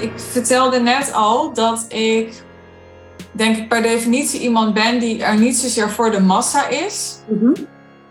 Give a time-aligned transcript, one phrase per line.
[0.00, 2.42] ik vertelde net al dat ik,
[3.32, 7.18] denk ik, per definitie iemand ben die er niet zozeer voor de massa is.
[7.28, 7.52] Mhm.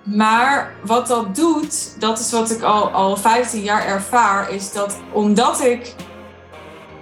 [0.03, 4.97] Maar wat dat doet, dat is wat ik al, al 15 jaar ervaar, is dat
[5.11, 5.95] omdat ik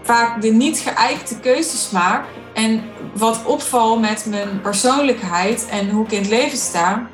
[0.02, 2.84] vaak de niet geëikte keuzes maak en
[3.14, 7.10] wat opvalt met mijn persoonlijkheid en hoe ik in het leven sta,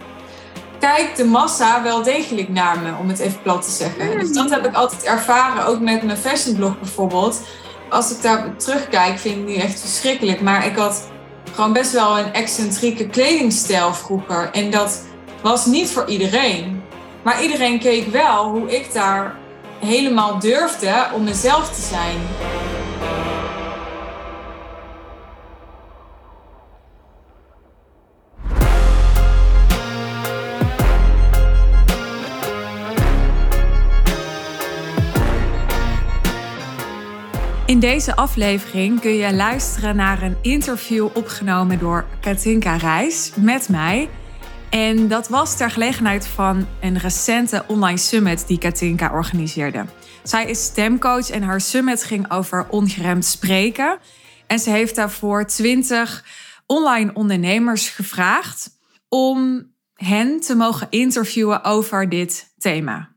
[0.79, 4.19] kijkt de massa wel degelijk naar me, om het even plat te zeggen.
[4.19, 7.41] Dus dat heb ik altijd ervaren, ook met mijn fashionblog bijvoorbeeld.
[7.91, 10.41] Als ik daar terugkijk, vind ik nu echt verschrikkelijk.
[10.41, 11.07] Maar ik had
[11.53, 14.49] gewoon best wel een excentrieke kledingstijl vroeger.
[14.51, 15.01] En dat
[15.41, 16.83] was niet voor iedereen.
[17.23, 19.35] Maar iedereen keek wel hoe ik daar
[19.79, 22.17] helemaal durfde om mezelf te zijn.
[37.71, 44.09] In deze aflevering kun je luisteren naar een interview opgenomen door Katinka Reis met mij.
[44.69, 49.85] En dat was ter gelegenheid van een recente online summit die Katinka organiseerde.
[50.23, 53.99] Zij is stemcoach en haar summit ging over ongeremd spreken.
[54.47, 56.25] En ze heeft daarvoor 20
[56.65, 58.69] online ondernemers gevraagd
[59.09, 63.15] om hen te mogen interviewen over dit thema.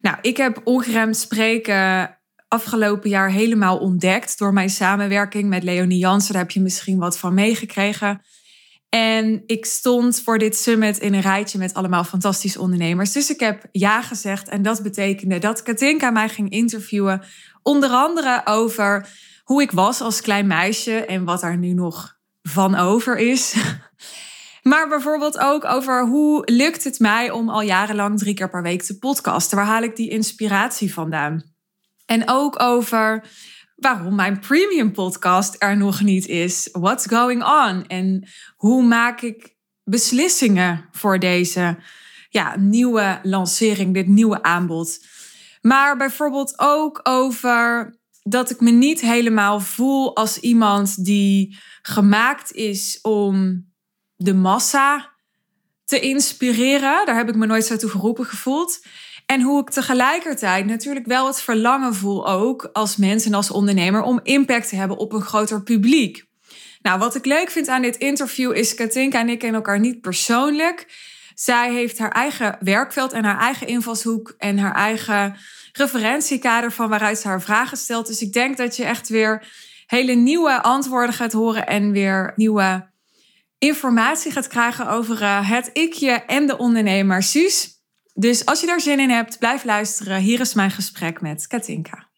[0.00, 2.17] Nou, ik heb ongeremd spreken
[2.48, 6.32] afgelopen jaar helemaal ontdekt door mijn samenwerking met Leonie Jansen.
[6.32, 8.20] Daar heb je misschien wat van meegekregen.
[8.88, 13.12] En ik stond voor dit summit in een rijtje met allemaal fantastische ondernemers.
[13.12, 14.48] Dus ik heb ja gezegd.
[14.48, 17.22] En dat betekende dat Katinka mij ging interviewen.
[17.62, 19.08] Onder andere over
[19.44, 23.54] hoe ik was als klein meisje en wat er nu nog van over is.
[24.62, 28.82] Maar bijvoorbeeld ook over hoe lukt het mij om al jarenlang drie keer per week
[28.82, 29.56] te podcasten?
[29.56, 31.47] Waar haal ik die inspiratie vandaan?
[32.08, 33.24] En ook over
[33.76, 36.68] waarom mijn premium podcast er nog niet is.
[36.72, 37.86] What's going on?
[37.86, 41.78] En hoe maak ik beslissingen voor deze
[42.28, 45.06] ja, nieuwe lancering, dit nieuwe aanbod.
[45.60, 52.98] Maar bijvoorbeeld ook over dat ik me niet helemaal voel als iemand die gemaakt is
[53.02, 53.66] om
[54.16, 55.12] de massa
[55.84, 57.06] te inspireren.
[57.06, 58.80] Daar heb ik me nooit zo toe geroepen gevoeld.
[59.30, 64.02] En hoe ik tegelijkertijd natuurlijk wel het verlangen voel ook als mens en als ondernemer
[64.02, 66.24] om impact te hebben op een groter publiek.
[66.82, 70.00] Nou, wat ik leuk vind aan dit interview is Katinka en ik kennen elkaar niet
[70.00, 70.86] persoonlijk.
[71.34, 75.36] Zij heeft haar eigen werkveld en haar eigen invalshoek en haar eigen
[75.72, 78.06] referentiekader van waaruit ze haar vragen stelt.
[78.06, 79.46] Dus ik denk dat je echt weer
[79.86, 82.90] hele nieuwe antwoorden gaat horen en weer nieuwe
[83.58, 87.77] informatie gaat krijgen over eh, het ikje en de ondernemer Suus.
[88.18, 90.20] Dus als je daar zin in hebt, blijf luisteren.
[90.20, 92.08] Hier is mijn gesprek met Katinka.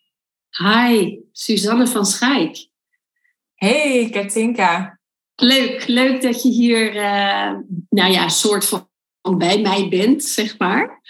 [0.51, 2.69] Hi, Suzanne van Schaik.
[3.55, 4.99] Hey Katinka.
[5.35, 7.53] Leuk, leuk dat je hier, uh,
[7.89, 8.89] nou ja, soort van
[9.37, 11.01] bij mij bent, zeg maar.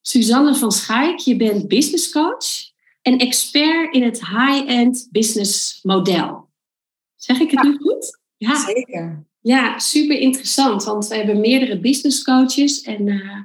[0.00, 2.46] Suzanne van Schaik, je bent business coach
[3.02, 6.50] en expert in het high-end business model.
[7.16, 8.18] Zeg ik het nu goed?
[8.36, 9.26] Ja, zeker.
[9.40, 13.38] Ja, super interessant, want we hebben meerdere business coaches en uh,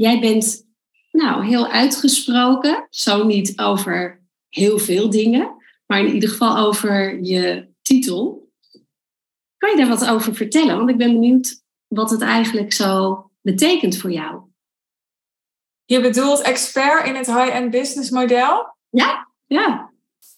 [0.00, 0.66] Jij bent
[1.10, 5.56] nou heel uitgesproken, zo niet over heel veel dingen,
[5.86, 8.50] maar in ieder geval over je titel.
[9.56, 10.76] Kan je daar wat over vertellen?
[10.76, 14.42] Want ik ben benieuwd wat het eigenlijk zo betekent voor jou.
[15.84, 18.76] Je bedoelt expert in het high-end business model?
[18.88, 19.92] Ja, ja.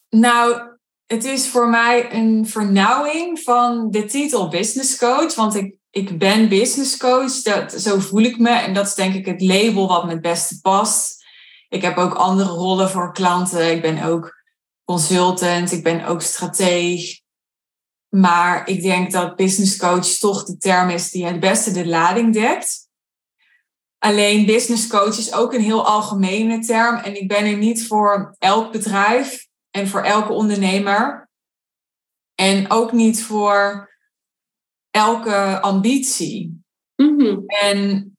[0.09, 0.63] Nou,
[1.07, 6.49] het is voor mij een vernauwing van de titel business coach, want ik ik ben
[6.49, 8.51] business coach, dat, zo voel ik me.
[8.51, 11.25] En dat is denk ik het label wat me het beste past.
[11.69, 13.71] Ik heb ook andere rollen voor klanten.
[13.71, 14.43] Ik ben ook
[14.85, 17.21] consultant, ik ben ook strateeg.
[18.09, 22.33] Maar ik denk dat business coach toch de term is die het beste de lading
[22.33, 22.89] dekt.
[23.99, 26.97] Alleen business coach is ook een heel algemene term.
[26.97, 31.31] En ik ben er niet voor elk bedrijf en voor elke ondernemer.
[32.35, 33.91] En ook niet voor
[34.93, 36.65] elke ambitie.
[36.97, 37.39] Mhm.
[37.47, 38.13] En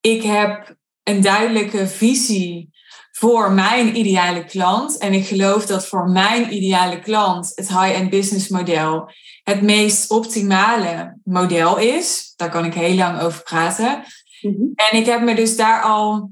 [0.00, 2.70] ik heb een duidelijke visie
[3.10, 4.98] voor mijn ideale klant.
[4.98, 9.10] En ik geloof dat voor mijn ideale klant het high-end business model
[9.42, 12.32] het meest optimale model is.
[12.36, 14.04] Daar kan ik heel lang over praten.
[14.40, 14.62] Mhm.
[14.74, 16.30] En ik heb me dus daar al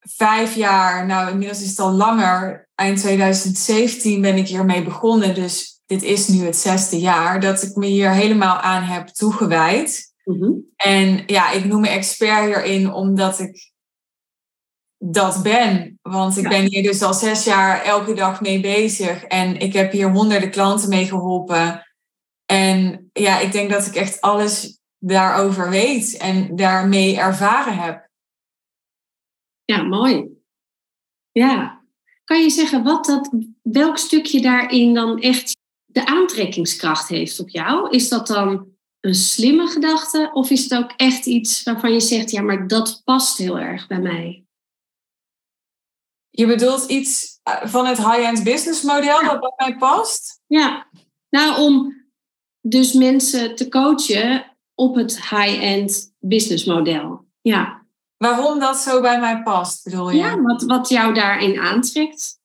[0.00, 5.34] vijf jaar, nou inmiddels is het al langer, eind 2017 ben ik hiermee begonnen.
[5.34, 10.14] Dus dit is nu het zesde jaar dat ik me hier helemaal aan heb toegewijd.
[10.24, 10.52] Mhm.
[10.76, 13.72] En ja, ik noem me expert hierin omdat ik
[14.98, 15.98] dat ben.
[16.02, 19.24] Want ik ben hier dus al zes jaar elke dag mee bezig.
[19.24, 21.86] En ik heb hier honderden klanten mee geholpen.
[22.46, 28.08] En ja, ik denk dat ik echt alles daarover weet en daarmee ervaren heb.
[29.64, 30.28] Ja, mooi.
[31.32, 31.84] Ja.
[32.24, 33.30] Kan je zeggen wat dat,
[33.62, 35.58] welk stukje daarin dan echt
[35.92, 37.90] de aantrekkingskracht heeft op jou?
[37.90, 38.68] Is dat dan
[39.00, 43.00] een slimme gedachte of is het ook echt iets waarvan je zegt, ja, maar dat
[43.04, 44.44] past heel erg bij mij?
[46.30, 50.40] Je bedoelt iets eh, van het high-end business model dat bij mij past?
[50.46, 50.90] Ja,
[51.28, 52.00] nou om
[52.60, 57.26] dus mensen te coachen op het high-end business model.
[57.40, 57.86] Ja.
[58.16, 60.16] Waarom dat zo bij mij past, bedoel je?
[60.16, 62.39] Ja, wat, wat jou daarin aantrekt.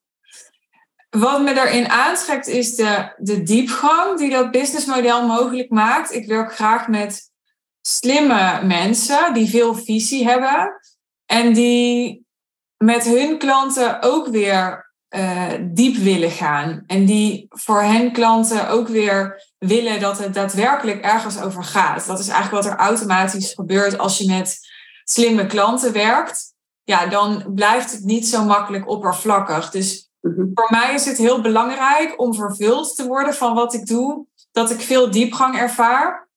[1.18, 6.14] Wat me daarin aantrekt is de, de diepgang die dat businessmodel mogelijk maakt.
[6.14, 7.30] Ik werk graag met
[7.80, 10.80] slimme mensen die veel visie hebben
[11.26, 12.26] en die
[12.76, 16.82] met hun klanten ook weer uh, diep willen gaan.
[16.86, 22.06] En die voor hen klanten ook weer willen dat het daadwerkelijk ergens over gaat.
[22.06, 24.58] Dat is eigenlijk wat er automatisch gebeurt als je met
[25.04, 26.54] slimme klanten werkt.
[26.84, 29.70] Ja, dan blijft het niet zo makkelijk oppervlakkig.
[29.70, 30.50] Dus mhm.
[30.54, 34.26] voor mij is het heel belangrijk om vervuld te worden van wat ik doe.
[34.52, 36.28] Dat ik veel diepgang ervaar.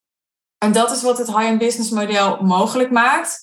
[0.58, 3.42] En dat is wat het high-end business model mogelijk maakt.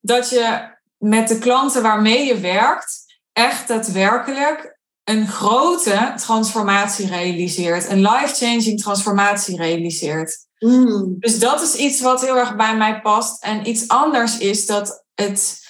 [0.00, 7.88] Dat je met de klanten waarmee je werkt echt daadwerkelijk een grote transformatie realiseert.
[7.88, 10.46] Een life-changing transformatie realiseert.
[10.58, 11.16] Mm.
[11.18, 13.42] Dus dat is iets wat heel erg bij mij past.
[13.42, 15.64] En iets anders is dat het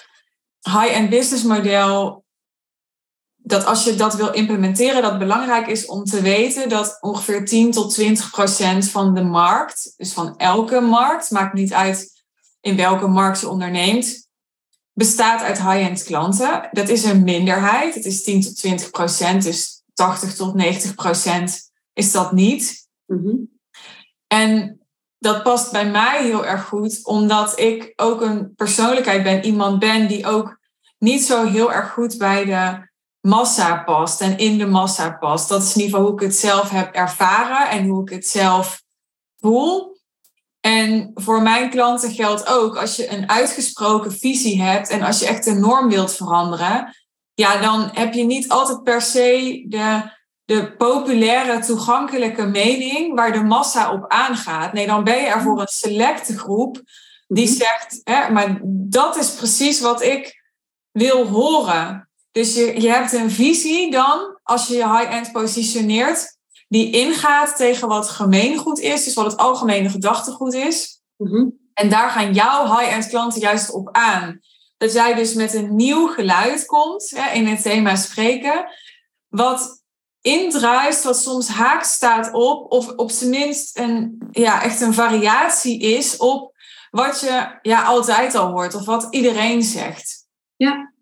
[0.62, 2.24] high-end business model,
[3.46, 7.70] dat als je dat wil implementeren, dat belangrijk is om te weten dat ongeveer 10
[7.70, 12.25] tot 20 procent van de markt, dus van elke markt, maakt niet uit
[12.60, 14.28] in welke markt je onderneemt,
[14.93, 16.69] bestaat uit high-end klanten.
[16.70, 17.94] Dat is een minderheid.
[17.94, 22.88] Het is 10 tot 20 procent, dus 80 tot 90 procent is dat niet.
[23.06, 23.37] Mhm.
[24.26, 24.81] En
[25.19, 30.08] dat past bij mij heel erg goed, omdat ik ook een persoonlijkheid ben, iemand ben
[30.08, 30.58] die ook
[30.99, 32.94] niet zo heel erg goed bij de
[33.26, 35.49] massa past en in de massa past.
[35.49, 38.26] Dat is in ieder geval hoe ik het zelf heb ervaren en hoe ik het
[38.26, 38.82] zelf
[39.40, 39.94] voel.
[40.61, 45.26] En voor mijn klanten geldt ook, als je een uitgesproken visie hebt en als je
[45.26, 46.96] echt een norm wilt veranderen,
[47.34, 50.11] ja, dan heb je niet altijd per se de,
[50.44, 54.73] de populaire, toegankelijke mening waar de massa op aangaat.
[54.73, 56.82] Nee, dan ben je er voor een selecte groep
[57.28, 57.56] die mhm.
[57.56, 60.43] zegt, hè, maar dat is precies wat ik
[60.90, 62.06] wil horen.
[62.37, 66.38] Dus je, je hebt een visie dan, als je je high-end positioneert,
[66.69, 71.03] die ingaat tegen wat gemeengoed is, dus wat het algemene gedachtegoed is.
[71.17, 71.49] Mhm.
[71.75, 74.41] En daar gaan jouw high-end klanten juist op aan.
[74.77, 78.67] Dat jij dus met een nieuw geluid komt hè, in het thema spreken,
[79.29, 79.83] wat
[80.21, 85.81] indruist, wat soms haak staat op, of op zijn minst een, ja, echt een variatie
[85.81, 86.55] is op
[86.91, 90.27] wat je ja, altijd al hoort, of wat iedereen zegt.
[90.56, 90.94] Ja,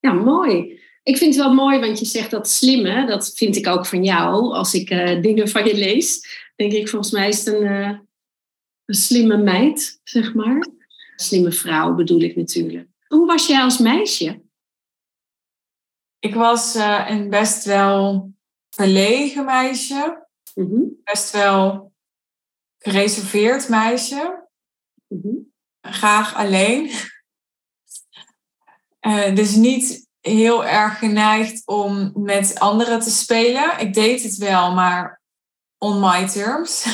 [0.00, 0.78] ja mooi.
[1.02, 4.04] Ik vind het wel mooi, want je zegt dat slimme, dat vind ik ook van
[4.04, 4.54] jou.
[4.54, 6.26] Als ik uh, dingen van je lees,
[6.56, 7.98] denk ik volgens mij is het een, uh,
[8.84, 10.56] een slimme meid, zeg maar.
[10.56, 10.76] Een
[11.16, 12.88] slimme vrouw bedoel ik natuurlijk.
[13.06, 14.42] Hoe was jij als meisje?
[16.18, 18.32] Ik was uh, een best wel
[18.70, 20.26] verlegen meisje.
[20.54, 21.92] Mm Best wel
[22.78, 24.48] gereserveerd meisje.
[25.08, 26.90] Mm Graag alleen.
[29.34, 33.78] Dus niet heel erg geneigd om met anderen te spelen.
[33.78, 35.20] Ik deed het wel, maar
[35.78, 36.86] on my terms.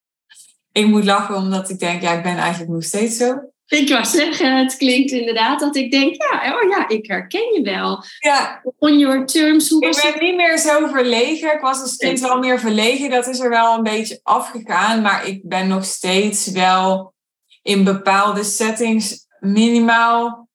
[0.72, 3.40] ik moet lachen omdat ik denk, ja, ik ben eigenlijk nog steeds zo.
[3.66, 7.60] Ik wou zeggen, het klinkt inderdaad dat ik denk, ja, oh ja, ik herken je
[7.62, 8.04] wel.
[8.18, 8.62] Ja.
[8.78, 11.54] On your terms, hoe was Ik ben niet meer zo verlegen.
[11.54, 13.10] Ik was als kind wel meer verlegen.
[13.10, 15.02] Dat is er wel een beetje afgegaan.
[15.02, 17.14] Maar ik ben nog steeds wel
[17.62, 20.45] in bepaalde settings minimaal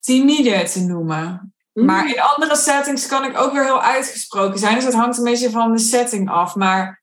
[0.00, 1.54] timide te noemen.
[1.72, 1.84] Mm.
[1.84, 4.74] Maar in andere settings kan ik ook weer heel uitgesproken zijn.
[4.74, 6.54] Dus dat hangt een beetje van de setting af.
[6.54, 7.02] Maar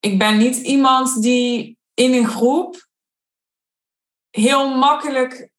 [0.00, 2.88] ik ben niet iemand die in een groep
[4.30, 5.50] heel makkelijk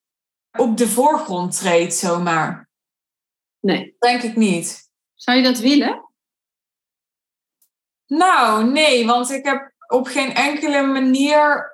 [0.58, 2.70] op de voorgrond treedt, zomaar.
[3.60, 3.96] Nee.
[4.00, 4.90] Denk ik niet.
[5.14, 6.12] Zou je dat willen?
[8.06, 11.72] Nou, nee, want ik heb op geen enkele manier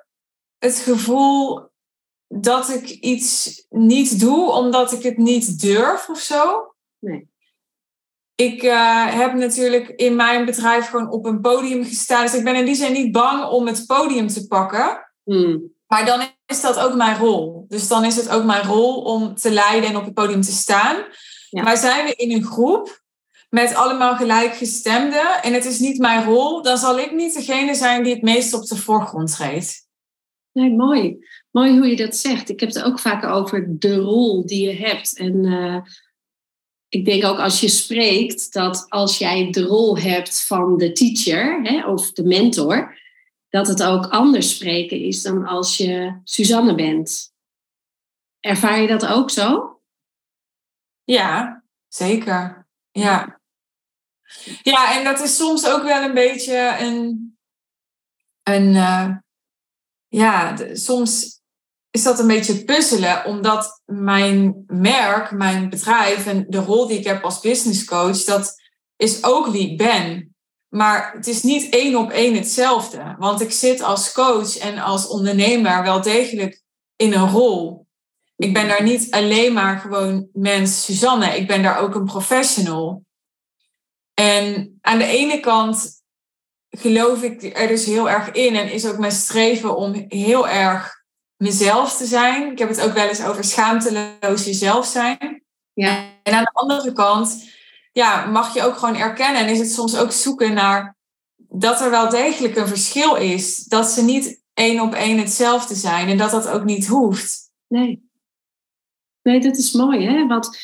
[0.58, 1.69] het gevoel
[2.34, 6.74] dat ik iets niet doe omdat ik het niet durf of zo.
[6.98, 7.28] Nee.
[8.34, 12.24] Ik uh, heb natuurlijk in mijn bedrijf gewoon op een podium gestaan.
[12.24, 15.10] Dus ik ben in die zin niet bang om het podium te pakken.
[15.22, 15.72] Hmm.
[15.86, 17.64] Maar dan is dat ook mijn rol.
[17.68, 20.52] Dus dan is het ook mijn rol om te leiden en op het podium te
[20.52, 21.04] staan.
[21.50, 23.02] Maar zijn we in een groep
[23.48, 28.02] met allemaal gelijkgestemden en het is niet mijn rol, dan zal ik niet degene zijn
[28.02, 29.88] die het meest op de voorgrond treedt.
[30.52, 31.18] Nee, mooi.
[31.50, 32.48] Mooi hoe je dat zegt.
[32.48, 35.16] Ik heb het ook vaak over de rol die je hebt.
[35.18, 35.80] En uh,
[36.88, 41.62] ik denk ook als je spreekt dat als jij de rol hebt van de teacher
[41.62, 42.98] hè, of de mentor,
[43.48, 47.32] dat het ook anders spreken is dan als je Suzanne bent.
[48.40, 49.78] Ervaar je dat ook zo?
[51.04, 52.68] Ja, zeker.
[52.90, 53.40] Ja.
[54.62, 57.38] Ja, en dat is soms ook wel een beetje een.
[58.42, 59.16] een uh,
[60.08, 61.39] ja, soms
[61.90, 67.04] is dat een beetje puzzelen, omdat mijn merk, mijn bedrijf en de rol die ik
[67.04, 68.54] heb als business coach, dat
[68.96, 70.34] is ook wie ik ben.
[70.68, 73.14] Maar het is niet één op één hetzelfde.
[73.18, 76.62] Want ik zit als coach en als ondernemer wel degelijk
[76.96, 77.86] in een rol.
[78.36, 81.36] Ik ben daar niet alleen maar gewoon mens Suzanne.
[81.36, 83.04] Ik ben daar ook een professional.
[84.14, 86.02] En aan de ene kant
[86.70, 90.99] geloof ik er dus heel erg in en is ook mijn streven om heel erg
[91.42, 92.52] mezelf te zijn.
[92.52, 95.42] Ik heb het ook wel eens over schaamteloos jezelf zijn.
[95.72, 96.04] Ja.
[96.22, 97.48] En aan de andere kant
[97.92, 100.96] ja, mag je ook gewoon erkennen en is het soms ook zoeken naar
[101.36, 103.56] dat er wel degelijk een verschil is.
[103.56, 107.38] Dat ze niet één op één hetzelfde zijn en dat dat ook niet hoeft.
[107.68, 108.08] Nee.
[109.22, 110.26] Nee, dat is mooi, hè?
[110.26, 110.58] Want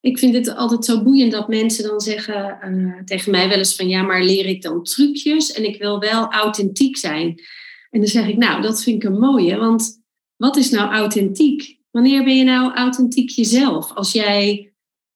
[0.00, 3.76] ik vind het altijd zo boeiend dat mensen dan zeggen uh, tegen mij wel eens
[3.76, 7.40] van ja, maar leer ik dan trucjes en ik wil wel authentiek zijn.
[7.90, 10.01] En dan zeg ik, nou, dat vind ik een mooie, want
[10.42, 11.78] wat is nou authentiek?
[11.90, 13.92] Wanneer ben je nou authentiek jezelf?
[13.92, 14.72] Als jij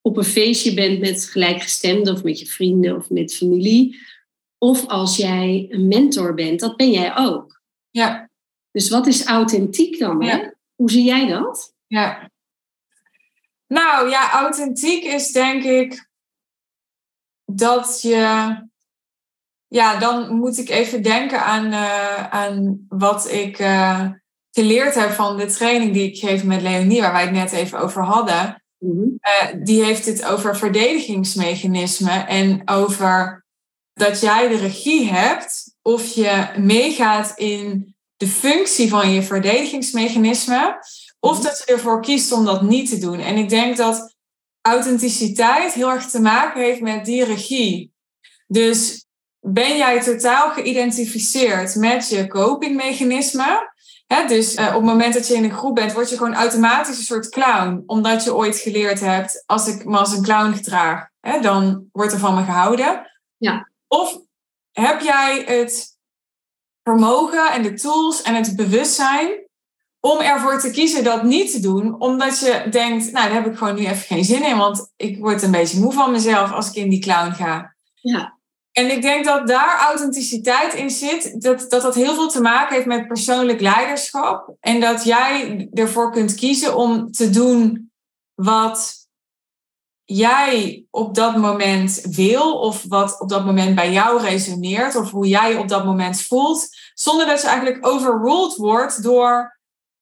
[0.06, 4.00] op een feestje bent met gelijkgestemden of met je vrienden of met familie.
[4.58, 7.62] Of als jij een mentor bent, dat ben jij ook.
[7.90, 8.30] Ja.
[8.70, 10.22] Dus wat is authentiek dan?
[10.22, 10.50] Hè?
[10.74, 11.74] Hoe zie jij dat?
[11.86, 12.30] Ja.
[13.66, 16.08] Nou ja, authentiek is denk ik
[17.44, 18.54] dat je.
[19.68, 23.58] Ja, dan moet ik even denken aan, uh, aan wat ik.
[23.58, 24.10] Uh,
[24.56, 27.78] geleerd heb van de training die ik geef met Leonie, waar wij het net even
[27.78, 28.62] over hadden.
[28.78, 29.08] Mhm.
[29.20, 33.44] Eh, die heeft het over verdedigingsmechanismen en over
[33.92, 40.78] dat jij de regie hebt of je meegaat in de functie van je verdedigingsmechanisme,
[41.20, 43.20] of dat je ervoor kiest om dat niet te doen.
[43.20, 44.16] En ik denk dat
[44.60, 47.92] authenticiteit heel erg te maken heeft met die regie.
[48.46, 49.06] Dus
[49.40, 53.74] ben jij totaal geïdentificeerd met je copingmechanisme?
[54.06, 56.98] Dus uh, op het moment dat je in een groep bent, word je gewoon automatisch
[56.98, 57.82] een soort clown.
[57.86, 61.08] Omdat je ooit geleerd hebt, als ik me als een clown gedraag,
[61.40, 63.10] dan wordt er van me gehouden.
[63.36, 63.68] Ja.
[63.88, 64.18] Of
[64.72, 65.96] heb jij het
[66.82, 69.44] vermogen en de tools en het bewustzijn
[70.00, 73.58] om ervoor te kiezen dat niet te doen, omdat je denkt, nou, daar heb ik
[73.58, 76.68] gewoon nu even geen zin in, want ik word een beetje moe van mezelf als
[76.68, 77.74] ik in die clown ga.
[77.94, 78.35] Ja.
[78.78, 82.74] En ik denk dat daar authenticiteit in zit, dat, dat dat heel veel te maken
[82.74, 84.54] heeft met persoonlijk leiderschap.
[84.60, 87.92] En dat jij ervoor kunt kiezen om te doen
[88.34, 88.94] wat
[90.04, 95.26] jij op dat moment wil, of wat op dat moment bij jou resoneert, of hoe
[95.26, 99.58] jij op dat moment voelt, zonder dat je eigenlijk overruled wordt door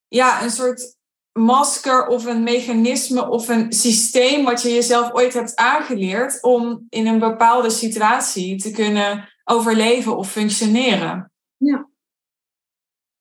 [0.09, 0.97] ja, een soort
[1.39, 7.07] masker of een mechanisme of een systeem wat je jezelf ooit hebt aangeleerd om in
[7.07, 11.33] een bepaalde situatie te kunnen overleven of functioneren.
[11.57, 11.89] Ja,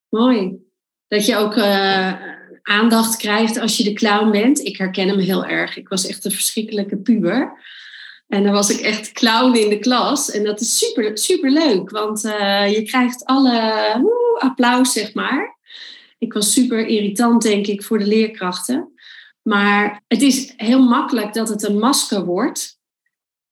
[0.10, 0.62] mooi.
[1.08, 2.14] Dat je ook uh,
[2.62, 4.60] aandacht krijgt als je de clown bent.
[4.60, 5.78] Ik herken hem heel erg.
[5.78, 7.62] Ik was echt een verschrikkelijke puber.
[8.28, 10.32] En dan was ik echt clown in de klas.
[10.32, 15.53] En dat is super, super leuk, want uh, je krijgt alle applaus, zeg maar.
[16.24, 18.94] Ik was super irritant, denk ik, voor de leerkrachten.
[19.42, 22.80] Maar het is heel makkelijk dat het een masker wordt.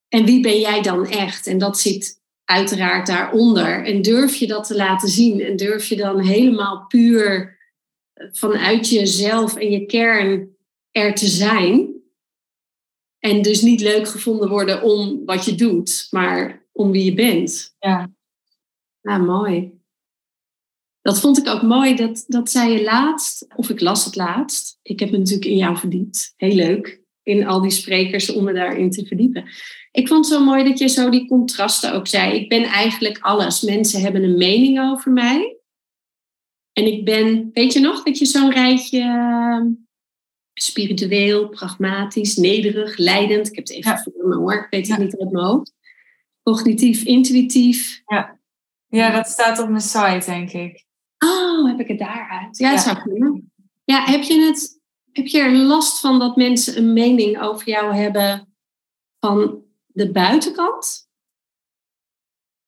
[0.07, 1.47] En wie ben jij dan echt?
[1.47, 3.85] En dat zit uiteraard daaronder.
[3.85, 5.41] En durf je dat te laten zien?
[5.41, 7.57] En durf je dan helemaal puur
[8.31, 10.55] vanuit jezelf en je kern
[10.91, 11.89] er te zijn?
[13.19, 17.75] En dus niet leuk gevonden worden om wat je doet, maar om wie je bent.
[17.79, 18.11] Ja.
[19.01, 19.80] Nou, mooi.
[21.01, 24.79] Dat vond ik ook mooi, dat, dat zei je laatst, of ik las het laatst.
[24.81, 26.33] Ik heb me natuurlijk in jou verdiept.
[26.37, 29.49] Heel leuk, in al die sprekers om me daarin te verdiepen.
[29.91, 32.33] Ik vond het zo mooi dat je zo die contrasten ook zei.
[32.33, 33.61] Ik ben eigenlijk alles.
[33.61, 35.57] Mensen hebben een mening over mij.
[36.73, 39.67] En ik ben, weet je nog, dat je zo'n rijtje ehm,
[40.53, 43.47] spiritueel, pragmatisch, nederig, leidend.
[43.47, 45.73] Ik heb het even voor me hoor, ik weet het niet uit mijn hoofd.
[46.43, 48.01] Cognitief, intuïtief.
[48.05, 48.39] Ja.
[48.87, 50.85] ja, dat staat op mijn site, denk ik.
[51.25, 52.57] Oh, heb ik het daaruit?
[52.57, 52.75] Ja, ja.
[52.75, 53.51] dat zou kunnen.
[53.83, 54.79] Ja, heb je, het,
[55.11, 58.55] heb je er last van dat mensen een mening over jou hebben
[59.19, 61.09] van de buitenkant?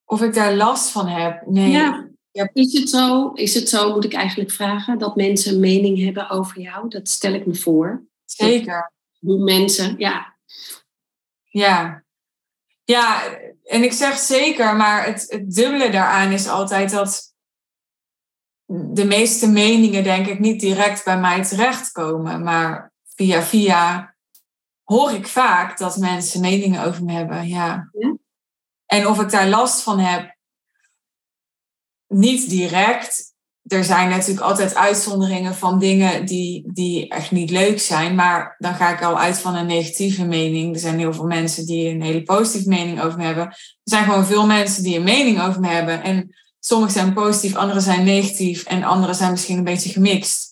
[0.05, 1.45] Of ik daar last van heb?
[1.45, 1.71] Nee.
[1.71, 2.11] Ja.
[2.53, 6.29] Is, het zo, is het zo, moet ik eigenlijk vragen, dat mensen een mening hebben
[6.29, 6.89] over jou?
[6.89, 8.05] Dat stel ik me voor.
[8.25, 8.91] Zeker.
[9.19, 10.35] Hoe mensen, ja.
[11.43, 12.03] Ja.
[12.83, 17.32] Ja, en ik zeg zeker, maar het, het dubbele daaraan is altijd dat
[18.65, 22.43] de meeste meningen, denk ik, niet direct bij mij terechtkomen.
[22.43, 24.15] Maar via via
[24.83, 27.47] hoor ik vaak dat mensen meningen over me hebben.
[27.47, 27.89] Ja.
[27.91, 28.17] ja.
[28.85, 30.35] En of ik daar last van heb,
[32.07, 33.31] niet direct.
[33.63, 38.15] Er zijn natuurlijk altijd uitzonderingen van dingen die, die echt niet leuk zijn.
[38.15, 40.73] Maar dan ga ik al uit van een negatieve mening.
[40.73, 43.45] Er zijn heel veel mensen die een hele positieve mening over me hebben.
[43.45, 46.03] Er zijn gewoon veel mensen die een mening over me hebben.
[46.03, 48.63] En sommige zijn positief, andere zijn negatief.
[48.63, 50.51] En andere zijn misschien een beetje gemixt.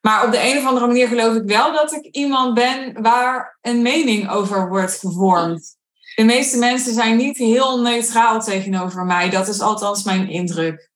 [0.00, 3.58] Maar op de een of andere manier geloof ik wel dat ik iemand ben waar
[3.60, 5.76] een mening over wordt gevormd.
[6.14, 9.30] De meeste mensen zijn niet heel neutraal tegenover mij.
[9.30, 10.90] Dat is althans mijn indruk.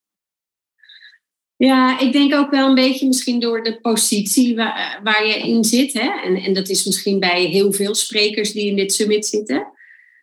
[1.55, 5.93] Ja, ik denk ook wel een beetje misschien door de positie waar, je in zit.
[5.93, 6.21] Hè?
[6.23, 9.67] En, en dat is misschien bij heel veel sprekers die in dit summit zitten.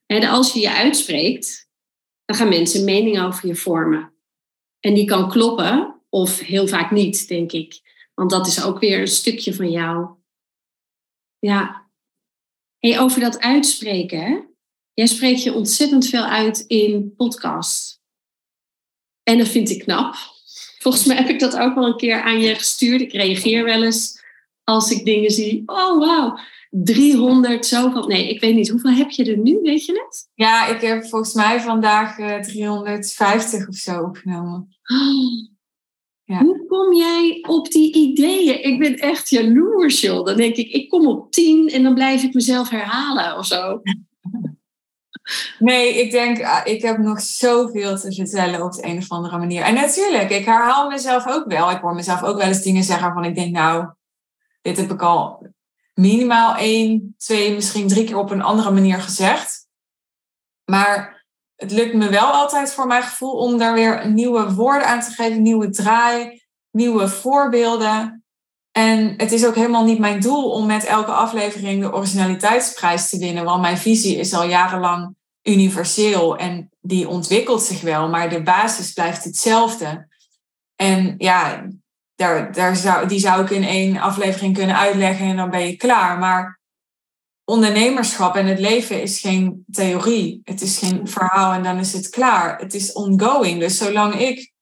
[0.07, 1.69] En als je je uitspreekt,
[2.25, 4.13] dan gaan mensen mening over je vormen.
[4.81, 7.81] En die kan kloppen of heel vaak niet, denk ik.
[8.15, 10.09] Want dat is ook weer een stukje van jou.
[11.39, 11.91] Ja.
[12.79, 14.49] Hey, over dat uitspreken.
[14.95, 18.01] Jij spreekt je ontzettend veel uit in podcasts.
[19.23, 20.15] En dat vind ik knap.
[20.79, 23.01] Volgens mij heb ik dat ook wel een keer aan je gestuurd.
[23.01, 24.23] Ik reageer wel eens
[24.65, 25.63] als ik dingen zie.
[25.67, 26.39] Oh, wauw.
[26.71, 28.07] 300 zoveel.
[28.07, 28.69] Nee, ik weet niet.
[28.69, 29.59] Hoeveel heb je er nu?
[29.63, 30.29] Weet je het?
[30.35, 34.77] Ja, ik heb volgens mij vandaag uh, eh, 350 of zo opgenomen.
[34.93, 35.49] Oh.
[36.25, 36.43] Ja.
[36.43, 38.65] Hoe kom jij op die ideeën?
[38.65, 40.25] Ik ben echt jaloers, joh.
[40.25, 43.81] Dan denk ik, ik kom op 10 en dan blijf ik mezelf herhalen of zo.
[45.59, 49.39] Nee, ik denk, ah, ik heb nog zoveel te vertellen op de een of andere
[49.39, 49.63] manier.
[49.63, 51.71] En natuurlijk, ik herhaal mezelf ook wel.
[51.71, 53.89] Ik hoor mezelf ook wel eens dingen zeggen waarvan ik denk, nou,
[54.63, 55.47] dit heb ik al
[55.95, 59.67] minimaal één, twee, misschien drie keer op een andere manier gezegd.
[60.65, 61.25] Maar
[61.57, 65.11] het lukt me wel altijd voor mijn gevoel om daar weer nieuwe woorden aan te
[65.11, 68.25] geven, nieuwe draai, nieuwe voorbeelden.
[68.73, 73.19] En het is ook helemaal niet mijn doel om met elke aflevering de originaliteitsprijs te
[73.19, 78.43] winnen, want mijn visie is al jarenlang universeel en die ontwikkelt zich wel, maar de
[78.43, 80.09] basis blijft hetzelfde.
[80.77, 81.67] En ja,
[82.21, 85.77] daar, daar zou, die zou ik in één aflevering kunnen uitleggen en dan ben je
[85.77, 86.19] klaar.
[86.19, 86.61] Maar
[87.45, 90.41] ondernemerschap en het leven is geen theorie.
[90.45, 92.59] Het is geen verhaal en dan is het klaar.
[92.59, 93.61] Het is ongoing.
[93.61, 94.53] Dus zolang ik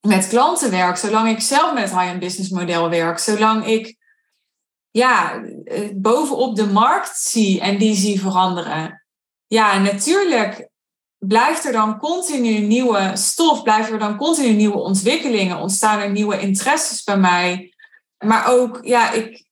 [0.00, 3.96] met klanten werk, zolang ik zelf met high-end business model werk, zolang ik
[4.90, 5.42] ja,
[5.94, 9.04] bovenop de markt zie en die zie veranderen.
[9.46, 10.68] Ja, natuurlijk
[11.26, 16.40] blijft er dan continu nieuwe stof, blijven er dan continu nieuwe ontwikkelingen, ontstaan er nieuwe
[16.40, 17.74] interesses bij mij.
[18.24, 19.44] Maar ook, ja, ik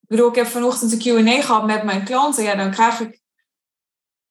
[0.00, 2.44] bedoel, ik heb vanochtend een QA gehad met mijn klanten.
[2.44, 3.20] Ja, dan krijg ik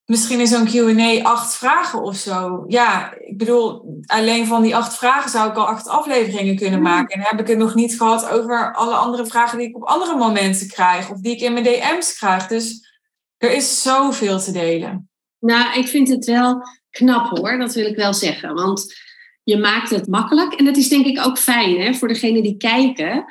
[0.04, 2.64] misschien in zo'n QA acht vragen of zo.
[2.66, 6.88] Ja, ik bedoel, alleen van die acht vragen zou ik al acht afleveringen kunnen hmm.
[6.88, 7.14] maken.
[7.14, 9.84] En dan heb ik het nog niet gehad over alle andere vragen die ik op
[9.84, 12.46] andere momenten krijg, of die ik in mijn DM's krijg.
[12.46, 12.92] Dus
[13.36, 15.08] er is zoveel te delen.
[15.44, 18.54] Nou, ik vind het wel knap hoor, dat wil ik wel zeggen.
[18.54, 18.94] Want
[19.42, 20.52] je maakt het makkelijk.
[20.54, 23.24] En dat is denk ik ook fijn hè, voor degenen die kijken.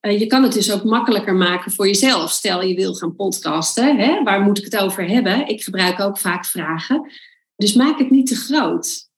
[0.00, 2.30] Uh, je kan het dus ook makkelijker maken voor jezelf.
[2.30, 5.46] Stel je wil gaan podcasten, hè, waar moet ik het over hebben?
[5.46, 7.10] Ik gebruik ook vaak vragen.
[7.56, 9.08] Dus maak het niet te groot.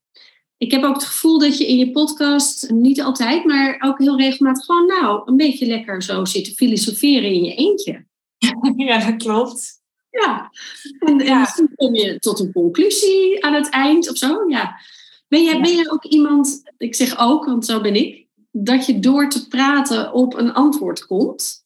[0.56, 4.18] Ik heb ook het gevoel dat je in je podcast, niet altijd, maar ook heel
[4.18, 8.06] regelmatig gewoon nou, een beetje lekker zo zit filosoferen in je eentje.
[8.86, 9.81] Ja, dat klopt.
[10.20, 10.50] Ja,
[10.98, 14.48] en, en misschien kom je tot een conclusie aan het eind of zo.
[14.48, 14.80] Ja.
[15.28, 18.98] Ben, jij, ben jij ook iemand, ik zeg ook, want zo ben ik, dat je
[18.98, 21.64] door te praten op een antwoord komt?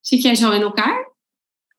[0.00, 1.12] Zit jij zo in elkaar?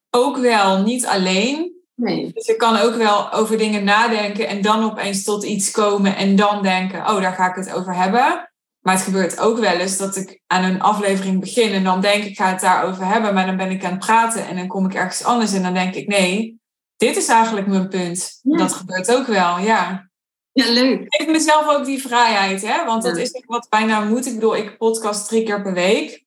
[0.10, 1.76] Ook wel, niet alleen.
[1.96, 2.32] Nee.
[2.34, 6.36] Dus ik kan ook wel over dingen nadenken en dan opeens tot iets komen en
[6.36, 8.52] dan denken, oh, daar ga ik het over hebben.
[8.88, 12.24] Maar het gebeurt ook wel eens dat ik aan een aflevering begin en dan denk
[12.24, 14.86] ik, ga het daarover hebben, maar dan ben ik aan het praten en dan kom
[14.86, 16.60] ik ergens anders en dan denk ik, nee,
[16.98, 18.40] dit is eigenlijk mijn punt.
[18.44, 20.10] Dat gebeurt ook wel, ja.
[20.52, 21.00] Ja, leuk.
[21.00, 22.86] Ik geef mezelf ook die vrijheid, hè?
[22.86, 24.26] want dat is wat bijna moet.
[24.26, 26.26] Ik bedoel, ik podcast drie keer per week.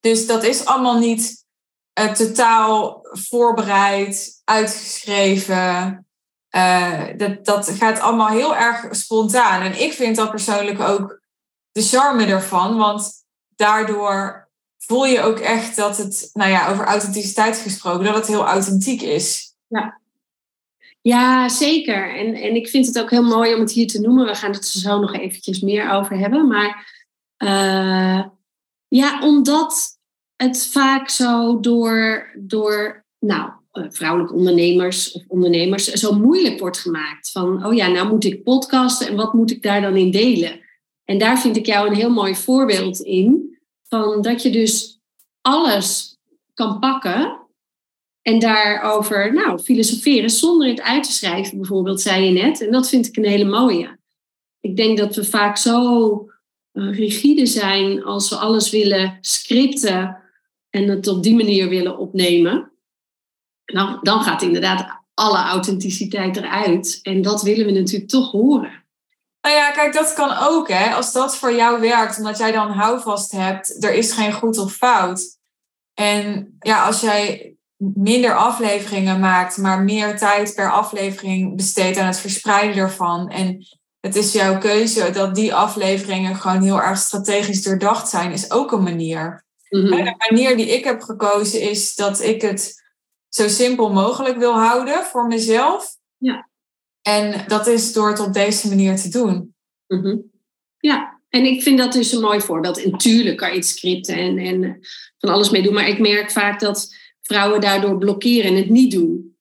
[0.00, 1.44] Dus dat is allemaal niet
[2.00, 6.06] uh, totaal voorbereid, uitgeschreven.
[6.56, 9.62] Uh, dat, dat gaat allemaal heel erg spontaan.
[9.62, 11.22] En ik vind dat persoonlijk ook
[11.74, 12.76] de charme ervan.
[12.76, 13.12] Want
[13.56, 18.46] daardoor voel je ook echt dat het, nou ja, over authenticiteit gesproken, dat het heel
[18.46, 19.54] authentiek is.
[19.68, 20.00] Ja.
[21.00, 22.18] Ja, zeker.
[22.18, 24.26] En, en ik vind het ook heel mooi om het hier te noemen.
[24.26, 26.48] We gaan het er zo nog eventjes meer over hebben.
[26.48, 26.92] Maar
[27.38, 28.24] uh,
[28.88, 29.98] ja, omdat
[30.36, 37.30] het vaak zo door, door nou, uh, vrouwelijke ondernemers of ondernemers zo moeilijk wordt gemaakt.
[37.30, 40.60] Van, oh ja, nou moet ik podcasten en wat moet ik daar dan in delen?
[41.04, 43.58] En daar vind ik jou een heel mooi voorbeeld in.
[43.88, 45.00] Van dat je dus
[45.40, 46.18] alles
[46.54, 47.44] kan pakken
[48.22, 52.60] en daarover nou, filosoferen zonder het uit te schrijven, bijvoorbeeld, zei je net.
[52.60, 53.98] En dat vind ik een hele mooie.
[54.60, 56.10] Ik denk dat we vaak zo
[56.72, 60.22] uh, rigide zijn als we alles willen scripten
[60.70, 62.72] en het op die manier willen opnemen.
[63.72, 67.00] Nou, dan gaat inderdaad alle authenticiteit eruit.
[67.02, 68.83] En dat willen we natuurlijk toch horen.
[69.44, 70.94] Nou ja, kijk, dat kan ook, hè.
[70.94, 74.72] Als dat voor jou werkt, omdat jij dan houvast hebt, er is geen goed of
[74.72, 75.38] fout.
[75.94, 82.18] En ja, als jij minder afleveringen maakt, maar meer tijd per aflevering besteedt aan het
[82.18, 83.30] verspreiden ervan.
[83.30, 83.66] En
[84.00, 88.72] het is jouw keuze dat die afleveringen gewoon heel erg strategisch doordacht zijn, is ook
[88.72, 89.44] een manier.
[89.68, 92.82] Mm De manier die ik heb gekozen is dat ik het
[93.28, 95.96] zo simpel mogelijk wil houden voor mezelf.
[96.16, 96.48] Ja.
[97.06, 99.54] En dat is door het op deze manier te doen.
[99.86, 100.16] Mhm.
[100.78, 102.82] Ja, en ik vind dat dus een mooi voorbeeld.
[102.82, 104.78] En tuurlijk kan je iets scripten en, en
[105.18, 105.74] van alles mee doen.
[105.74, 109.36] Maar ik merk vaak dat vrouwen daardoor blokkeren en het niet doen.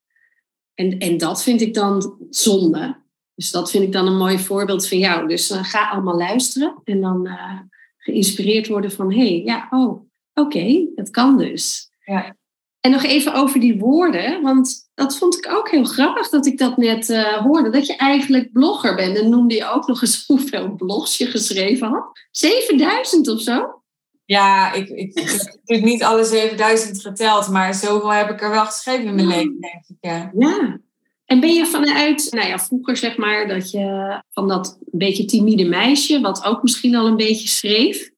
[0.73, 3.01] En, en dat vind ik dan zonde.
[3.35, 5.27] Dus dat vind ik dan een mooi voorbeeld van jou.
[5.27, 7.59] Dus uh, ga allemaal luisteren en dan uh,
[7.97, 9.13] geïnspireerd worden van...
[9.13, 10.01] hé, hey, ja, oh,
[10.33, 11.89] oké, dat kan dus.
[12.05, 12.35] Ja.
[12.79, 16.57] En nog even over die woorden, want dat vond ik ook heel grappig dat ik
[16.57, 17.69] dat net uh, hoorde.
[17.69, 19.17] Dat je eigenlijk blogger bent.
[19.17, 22.19] En noemde je ook nog eens hoeveel blogs je geschreven had.
[22.31, 23.81] 7000 of zo?
[24.25, 28.49] Ja, ik, ik, ik heb natuurlijk niet alle 7000 geteld, maar zoveel heb ik er
[28.49, 29.97] wel geschreven in mijn leven, denk ik.
[29.99, 30.31] Ja.
[30.37, 30.79] ja.
[31.25, 35.65] En ben je vanuit, nou ja, vroeger zeg maar, dat je van dat beetje timide
[35.65, 38.11] meisje, wat ook misschien al een beetje schreef,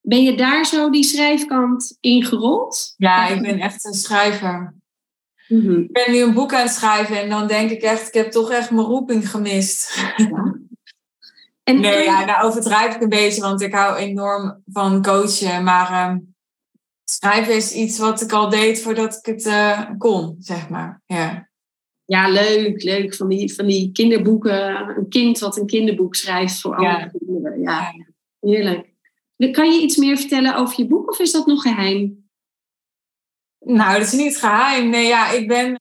[0.00, 2.94] ben je daar zo die schrijfkant ingerold?
[2.96, 4.75] Ja, ik ben echt een schrijver.
[5.48, 5.80] Mhm.
[5.80, 8.30] Ik ben nu een boek aan het schrijven en dan denk ik echt, ik heb
[8.30, 9.94] toch echt mijn roeping gemist.
[11.68, 15.64] En nee, ja, nou overdrijf ik een beetje, want ik hou enorm van coachen.
[15.64, 16.16] Maar uh,
[17.04, 21.02] schrijven is iets wat ik al deed voordat ik het uh, kon, zeg maar.
[21.06, 21.48] Ja.
[22.04, 23.14] ja, leuk, leuk.
[23.14, 24.76] Van die, van die kinderboeken.
[24.96, 27.60] Een kind wat een kinderboek schrijft voor andere kinderen.
[27.60, 27.92] Ja,
[28.40, 28.92] heerlijk.
[29.52, 32.25] Kan je iets meer vertellen over je boek of is dat nog geheim?
[33.66, 34.90] Nou, dat is niet geheim.
[34.90, 35.80] Nee, ja, ik ben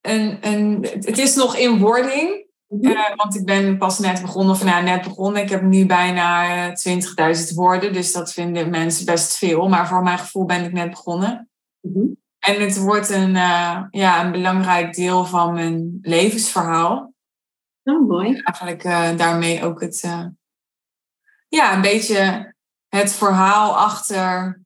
[0.00, 2.48] een, een, het is nog in wording.
[2.68, 5.42] Uh, want ik ben pas net begonnen, of nou net begonnen.
[5.42, 6.74] Ik heb nu bijna 20.000
[7.14, 9.68] eh, woorden, dus dat vinden mensen best veel.
[9.68, 11.50] Maar voor mijn gevoel ben ik net begonnen.
[11.80, 12.06] Mhm.
[12.38, 17.12] En het wordt een, uh, ja, een belangrijk deel van mijn levensverhaal.
[17.82, 18.40] Oh, mooi.
[18.42, 18.82] Eigenlijk
[19.18, 20.00] daarmee ook het,
[21.48, 22.54] ja, een beetje
[22.88, 24.59] het verhaal achter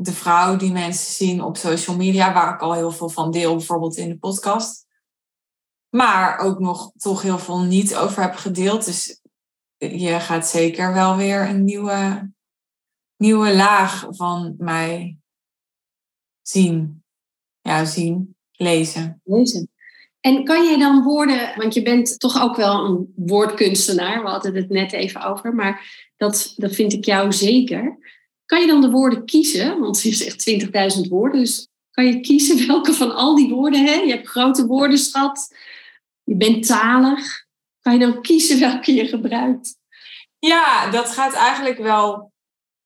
[0.00, 3.56] de vrouw die mensen zien op social media, waar ik al heel veel van deel,
[3.56, 4.86] bijvoorbeeld in de podcast.
[5.88, 8.84] Maar ook nog toch heel veel niet over heb gedeeld.
[8.84, 9.20] Dus
[9.76, 12.30] je gaat zeker wel weer een nieuwe,
[13.16, 15.18] nieuwe laag van mij
[16.42, 17.02] zien.
[17.60, 19.20] Ja, zien, lezen.
[19.24, 19.70] Lezen.
[20.20, 24.54] En kan jij dan woorden, want je bent toch ook wel een woordkunstenaar, we hadden
[24.54, 27.98] het net even over, maar dat, dat vind ik jou zeker.
[28.50, 29.80] Kan je dan de woorden kiezen?
[29.80, 30.50] Want je zegt
[31.04, 33.86] 20.000 woorden, dus kan je kiezen welke van al die woorden?
[33.86, 33.92] Hè?
[33.92, 35.56] Je hebt grote woordenschat,
[36.24, 37.44] je bent talig.
[37.80, 39.76] Kan je dan kiezen welke je gebruikt?
[40.38, 42.32] Ja, dat gaat eigenlijk wel,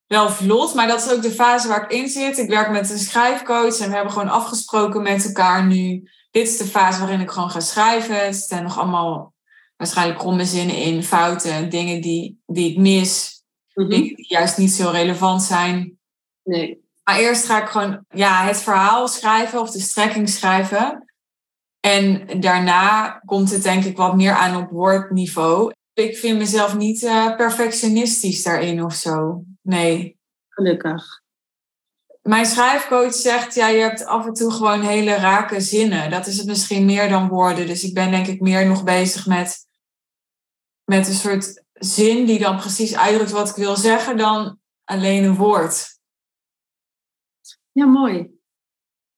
[0.07, 0.75] wel vlot.
[0.75, 2.39] Maar dat is ook de fase waar ik in zit.
[2.39, 6.11] Ik werk met een schrijfcoach en we hebben gewoon afgesproken met elkaar nu.
[6.31, 8.23] Dit is de fase waarin ik gewoon ga schrijven.
[8.23, 9.35] Er staan nog allemaal
[9.77, 13.34] waarschijnlijk kromme zinnen in, fouten, dingen die, die ik mis.
[13.75, 13.89] Mhm.
[13.89, 15.99] Dingen die juist niet zo relevant zijn.
[16.43, 16.83] Nee.
[17.05, 21.05] Maar eerst ga ik gewoon ja, het verhaal schrijven of de strekking schrijven.
[21.81, 25.73] En daarna komt het denk ik wat meer aan op woordniveau.
[25.93, 29.45] Ik vind mezelf niet uh, perfectionistisch daarin of zo.
[29.63, 30.19] Nee.
[30.49, 31.23] Gelukkig.
[32.23, 36.11] Mijn schrijfcoach zegt, ja, je hebt af en toe gewoon hele rake zinnen.
[36.11, 37.67] Dat is het misschien meer dan woorden.
[37.67, 39.67] Dus ik ben denk ik meer nog bezig met,
[40.85, 45.37] met een soort zin die dan precies uitdrukt wat ik wil zeggen, dan alleen een
[45.37, 45.99] woord.
[47.73, 48.31] Ja, mooi.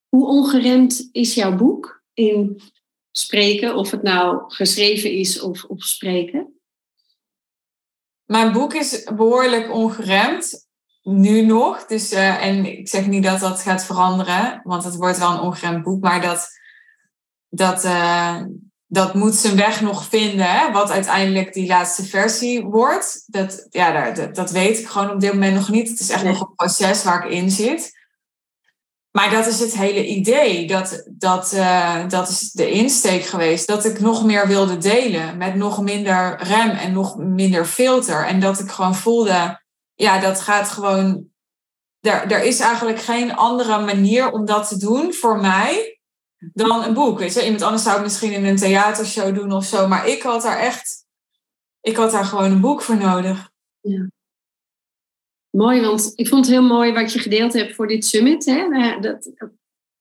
[0.09, 1.97] Hoe ongeremd is jouw boek?
[2.17, 2.61] in
[3.11, 6.51] spreken, of het nou geschreven is of op spreken?
[8.25, 10.69] mijn boek is behoorlijk ongeremd.
[11.03, 11.87] Nu nog.
[11.87, 15.41] Dus, uh, en ik zeg niet dat dat gaat veranderen, want het wordt wel een
[15.41, 16.03] ongeremd boek.
[16.03, 16.49] Maar dat,
[17.49, 18.43] dat, uh,
[18.87, 20.51] dat moet zijn weg nog vinden.
[20.51, 20.73] Hè?
[20.73, 23.23] Wat uiteindelijk die laatste versie wordt.
[23.27, 25.89] Dat, ja, dat, dat weet ik gewoon op dit moment nog niet.
[25.89, 27.95] Het is echt nog een proces waar ik in zit.
[29.11, 30.67] Maar dat is het hele idee.
[30.67, 33.67] Dat, dat, uh, dat is de insteek geweest.
[33.67, 35.37] Dat ik nog meer wilde delen.
[35.37, 38.27] Met nog minder rem en nog minder filter.
[38.27, 39.63] En dat ik gewoon voelde,
[39.95, 41.25] ja, dat gaat gewoon.
[42.01, 45.96] Er, er is eigenlijk geen andere manier om dat te doen voor mij
[46.39, 47.19] dan een boek.
[47.19, 47.45] Weet je?
[47.45, 49.89] Iemand anders zou het misschien in een theatershow doen of zo.
[49.89, 51.05] Maar ik had daar echt.
[51.81, 53.51] Ik had daar gewoon een boek voor nodig.
[53.81, 54.11] Ja.
[55.51, 58.45] Mooi, want ik vond het heel mooi wat je gedeeld hebt voor dit summit.
[58.45, 58.69] Hè?
[59.01, 59.31] Dat,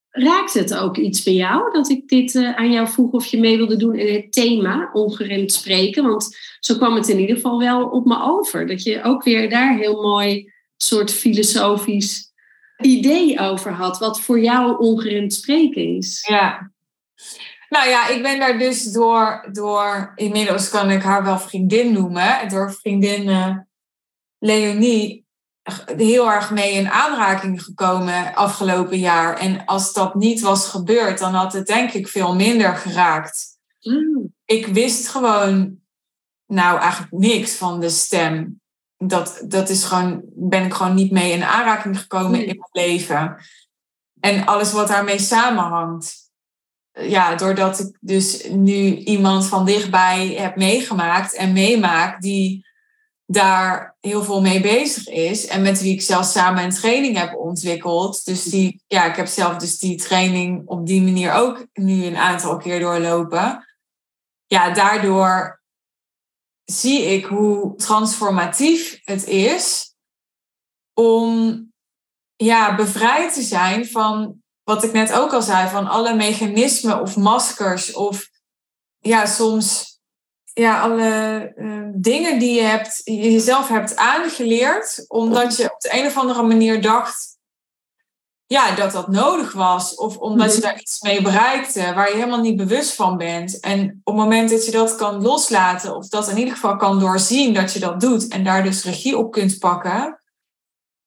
[0.09, 3.39] raakt het ook iets bij jou dat ik dit uh, aan jou vroeg of je
[3.39, 6.03] mee wilde doen in het thema ongeremd spreken?
[6.03, 8.67] Want zo kwam het in ieder geval wel op me over.
[8.67, 12.33] Dat je ook weer daar heel mooi soort filosofisch
[12.77, 16.25] idee over had, wat voor jou ongeremd spreken is.
[16.27, 16.71] Ja.
[17.69, 22.49] Nou ja, ik ben daar dus door, door inmiddels kan ik haar wel vriendin noemen,
[22.49, 23.57] door vriendin uh,
[24.39, 25.25] Leonie
[25.97, 29.37] heel erg mee in aanraking gekomen afgelopen jaar.
[29.37, 33.47] En als dat niet was gebeurd, dan had het denk ik veel minder geraakt.
[33.81, 34.33] Mm.
[34.45, 35.79] Ik wist gewoon,
[36.45, 38.61] nou eigenlijk niks van de stem.
[39.07, 43.37] Dat, dat is gewoon, ben ik gewoon niet mee in aanraking gekomen in mijn leven.
[44.19, 46.23] En alles wat daarmee samenhangt.
[46.91, 52.65] Ja, doordat ik dus nu iemand van dichtbij heb meegemaakt en meemaak die
[53.25, 55.47] daar heel veel mee bezig is.
[55.47, 58.25] En met wie ik zelf samen een training heb ontwikkeld.
[58.25, 62.17] Dus die, ja, ik heb zelf dus die training op die manier ook nu een
[62.17, 63.65] aantal keer doorlopen.
[64.45, 65.63] Ja, daardoor
[66.65, 69.93] zie ik hoe transformatief het is
[70.93, 71.63] om
[72.35, 77.15] ja, bevrijd te zijn van wat ik net ook al zei, van alle mechanismen of
[77.15, 78.29] maskers of
[78.99, 79.99] ja, soms
[80.53, 86.05] ja, alle uh, dingen die je hebt, jezelf hebt aangeleerd, omdat je op de een
[86.05, 87.34] of andere manier dacht
[88.47, 89.95] ja, dat dat nodig was.
[89.95, 90.67] Of omdat je mhm.
[90.67, 93.59] daar iets mee bereikte waar je helemaal niet bewust van bent.
[93.59, 96.99] En op het moment dat je dat kan loslaten, of dat in ieder geval kan
[96.99, 100.21] doorzien dat je dat doet en daar dus regie op kunt pakken,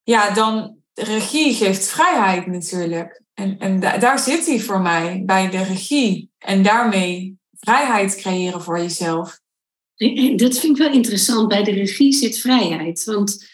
[0.03, 3.22] ja, dan regie geeft vrijheid natuurlijk.
[3.35, 6.31] En, en daar zit hij voor mij, bij de regie.
[6.38, 9.40] En daarmee vrijheid creëren voor jezelf.
[10.37, 11.48] Dat vind ik wel interessant.
[11.48, 13.05] Bij de regie zit vrijheid.
[13.05, 13.46] Want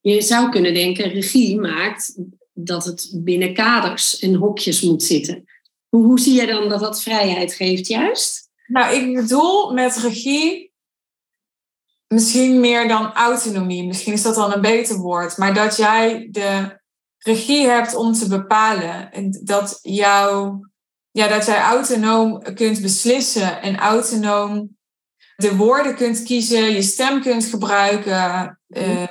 [0.00, 2.14] je zou kunnen denken, regie maakt
[2.52, 5.44] dat het binnen kaders en hokjes moet zitten.
[5.88, 8.48] Hoe, hoe zie je dan dat dat vrijheid geeft juist?
[8.66, 10.72] Nou, ik bedoel met regie
[12.06, 13.86] misschien meer dan autonomie.
[13.86, 15.36] Misschien is dat dan een beter woord.
[15.36, 16.80] Maar dat jij de
[17.18, 19.12] regie hebt om te bepalen.
[19.12, 20.58] En dat jou
[21.10, 24.78] ja, dat jij autonoom kunt beslissen en autonoom
[25.36, 29.06] de woorden kunt kiezen, je stem kunt gebruiken, uh,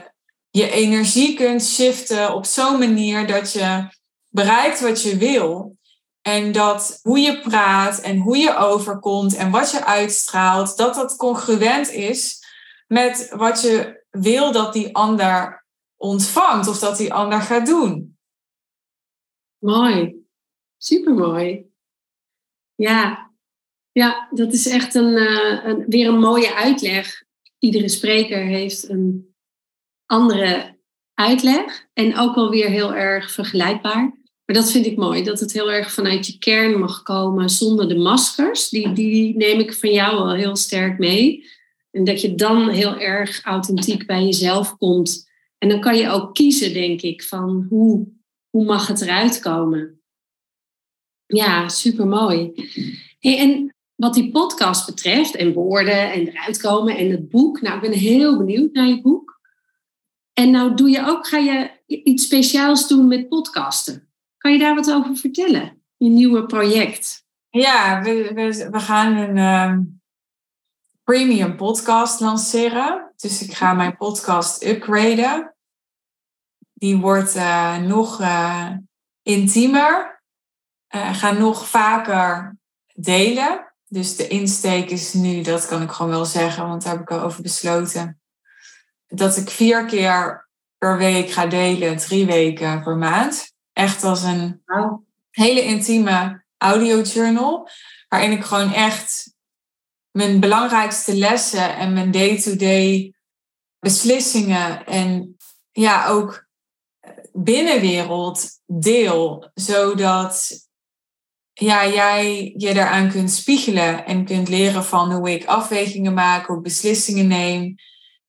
[0.60, 3.88] je energie kunt shiften op zo'n manier dat je
[4.30, 5.78] bereikt wat je wil.
[6.22, 11.16] En dat hoe je praat en hoe je overkomt en wat je uitstraalt, dat dat
[11.16, 12.46] congruent is
[12.88, 18.18] met wat je wil dat die ander ontvangt of dat die ander gaat doen.
[19.58, 20.26] Mooi,
[20.78, 21.66] supermooi.
[22.76, 23.32] Ja,
[23.92, 27.24] ja dat is echt een, uh, een, weer een mooie uitleg.
[27.60, 29.29] Iedere spreker heeft een
[30.10, 30.78] andere
[31.14, 34.18] uitleg en ook wel weer heel erg vergelijkbaar.
[34.46, 37.88] Maar dat vind ik mooi, dat het heel erg vanuit je kern mag komen zonder
[37.88, 38.70] de maskers.
[38.70, 41.46] Die, die neem ik van jou wel heel sterk mee.
[41.92, 45.30] En dat je dan heel erg authentiek bij jezelf komt.
[45.58, 48.08] En dan kan je ook kiezen, denk ik, van hoe,
[48.50, 50.02] hoe mag het eruit komen.
[51.26, 52.52] Ja, super mooi.
[53.20, 57.62] en wat die podcast betreft, en woorden en eruit komen en het boek.
[57.62, 59.39] Nou, ik ben heel benieuwd naar je boek.
[60.40, 64.10] En nou doe je ook, ga je iets speciaals doen met podcasten.
[64.38, 65.84] Kan je daar wat over vertellen?
[65.98, 67.26] Je nieuwe project.
[67.50, 68.34] Ja, we,
[68.72, 69.82] we, gaan een ehm,
[71.04, 73.12] premium podcast lanceren.
[73.16, 75.56] Dus ik ga mijn podcast upgraden.
[76.74, 78.70] Die wordt uh, nog uh,
[79.22, 80.22] intiemer
[80.96, 82.58] uh, ga nog vaker
[82.94, 83.74] delen.
[83.88, 87.12] Dus de insteek is nu, dat kan ik gewoon wel zeggen, want daar heb ik
[87.12, 88.19] al over besloten.
[89.10, 93.54] Dat ik vier keer per week ga delen, drie weken per maand.
[93.74, 94.64] Echt als een
[95.30, 97.70] hele intieme audio journal.
[98.08, 99.36] Waarin ik gewoon echt
[100.12, 103.14] mijn belangrijkste lessen en mijn day-to-day
[103.80, 105.38] beslissingen en
[105.72, 106.48] ja, ook
[107.34, 110.68] binnenwereld deel, zodat
[111.54, 116.58] ja, jij je daaraan kunt spiegelen en kunt leren van hoe ik afwegingen maak, hoe
[116.58, 117.76] ik beslissingen neem.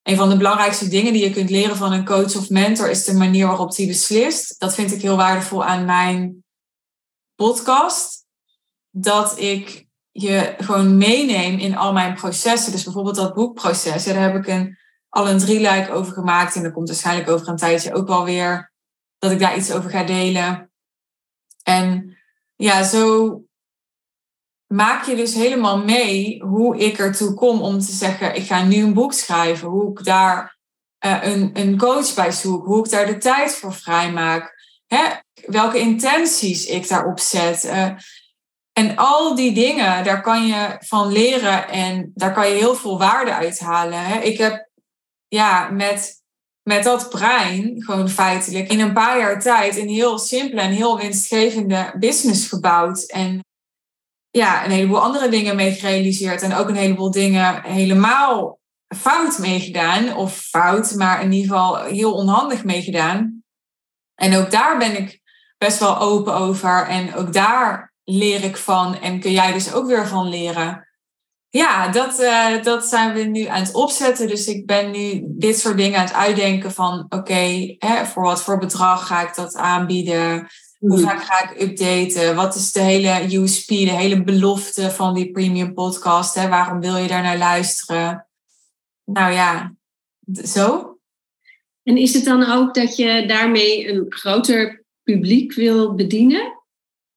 [0.02, 3.04] Een van de belangrijkste dingen die je kunt leren van een coach of mentor is
[3.04, 4.60] de manier waarop die beslist.
[4.60, 6.44] Dat vind ik heel waardevol aan mijn
[7.34, 8.26] podcast.
[8.90, 12.72] Dat ik je gewoon meeneem in al mijn processen.
[12.72, 14.04] Dus bijvoorbeeld dat boekproces.
[14.04, 16.54] daar heb ik een, al een drieluik over gemaakt.
[16.56, 18.72] En er komt waarschijnlijk over een tijdje ook wel weer
[19.18, 20.70] dat ik daar iets over ga delen.
[21.62, 22.16] En
[22.56, 23.42] ja, zo
[24.74, 28.82] maak je dus helemaal mee hoe ik ertoe kom om te zeggen, ik ga nu
[28.82, 29.68] een boek schrijven.
[29.68, 30.58] Hoe ik daar
[31.06, 32.64] uh, een, een coach bij zoek.
[32.66, 34.54] Hoe ik daar de tijd voor vrijmaak.
[34.86, 35.04] Hè?
[35.46, 37.64] Welke intenties ik daarop zet.
[37.64, 37.90] Uh,
[38.72, 42.98] en al die dingen, daar kan je van leren en daar kan je heel veel
[42.98, 44.04] waarde uithalen.
[44.04, 44.20] Hè?
[44.20, 44.68] Ik heb
[45.28, 46.22] ja, met,
[46.62, 50.98] met dat brein, gewoon feitelijk, in een paar jaar tijd een heel simpele en heel
[50.98, 53.02] winstgevende business gebouwd.
[53.02, 53.44] En
[54.30, 56.42] ja, een heleboel andere dingen mee gerealiseerd.
[56.42, 58.58] En ook een heleboel dingen helemaal
[58.96, 60.16] fout meegedaan.
[60.16, 63.42] Of fout, maar in ieder geval heel onhandig meegedaan.
[64.14, 65.20] En ook daar ben ik
[65.58, 66.86] best wel open over.
[66.86, 70.88] En ook daar leer ik van en kun jij dus ook weer van leren.
[71.48, 74.28] Ja, dat, uh, dat zijn we nu aan het opzetten.
[74.28, 78.58] Dus ik ben nu dit soort dingen aan het uitdenken van oké, voor wat voor
[78.58, 80.46] bedrag ga ik dat aanbieden?
[80.80, 81.00] Hoe mhm.
[81.00, 82.34] vaak ga ik updaten?
[82.36, 86.34] Wat is de hele USP, de hele belofte van die premium podcast?
[86.34, 86.48] Hè?
[86.48, 88.26] Waarom wil je daar naar luisteren?
[89.04, 89.74] Nou ja,
[90.44, 90.98] zo.
[91.82, 96.62] En is het dan ook dat je daarmee een groter publiek wil bedienen?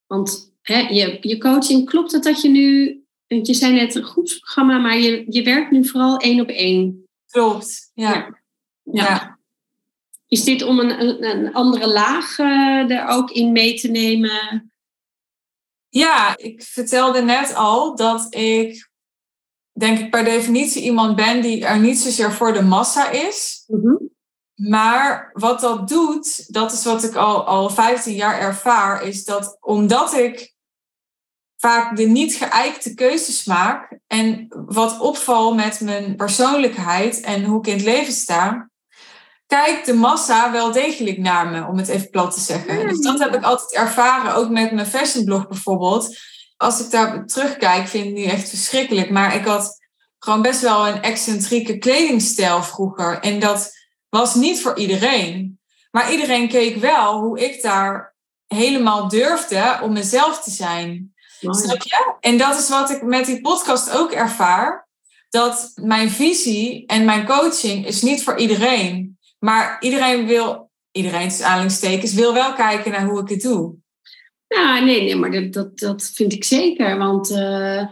[0.07, 2.97] Want hè, je, je coaching, klopt het dat je nu,
[3.27, 7.07] want je zei net een groepsprogramma, maar je, je werkt nu vooral één op één.
[7.29, 8.39] Klopt, ja.
[8.83, 9.39] ja.
[10.33, 14.71] Is dit om een, een, andere laag uh, er ook in mee te nemen?
[15.89, 18.89] Ja, ik vertelde net al dat ik,
[19.71, 23.63] denk ik, per definitie iemand ben die er niet zozeer voor de massa is.
[23.67, 23.95] Mhm.
[24.55, 29.57] Maar wat dat doet, dat is wat ik al, al 15 jaar ervaar, is dat
[29.59, 30.55] omdat ik
[31.57, 33.99] vaak de niet geëikte keuzes maak.
[34.07, 38.71] En wat opvalt met mijn persoonlijkheid en hoe ik in het leven sta,
[39.47, 42.87] kijkt de massa wel degelijk naar me, om het even plat te zeggen.
[42.87, 46.17] Dus dat heb ik altijd ervaren, ook met mijn fashionblog bijvoorbeeld.
[46.57, 49.09] Als ik daar terugkijk, vind ik het nu echt verschrikkelijk.
[49.09, 49.81] Maar ik had
[50.19, 53.19] gewoon best wel een excentrieke kledingstijl vroeger.
[53.19, 53.71] En dat
[54.09, 55.59] was niet voor iedereen.
[55.91, 58.15] Maar iedereen keek wel hoe ik daar
[58.47, 61.13] helemaal durfde om mezelf te zijn.
[61.39, 62.15] Snap je?
[62.19, 64.87] En dat is wat ik met die podcast ook ervaar.
[65.29, 69.17] Dat mijn visie en mijn coaching is niet voor iedereen.
[69.43, 73.75] Maar iedereen wil, iedereen is aanhalingstekens, wil wel kijken naar hoe ik het doe.
[74.47, 76.97] Ja, nee, nee maar dat, dat, dat vind ik zeker.
[76.97, 77.83] Want uh,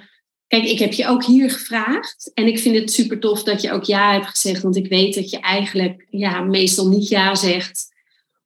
[0.47, 2.31] kijk, ik heb je ook hier gevraagd.
[2.33, 4.61] En ik vind het super tof dat je ook ja hebt gezegd.
[4.61, 7.89] Want ik weet dat je eigenlijk ja, meestal niet ja zegt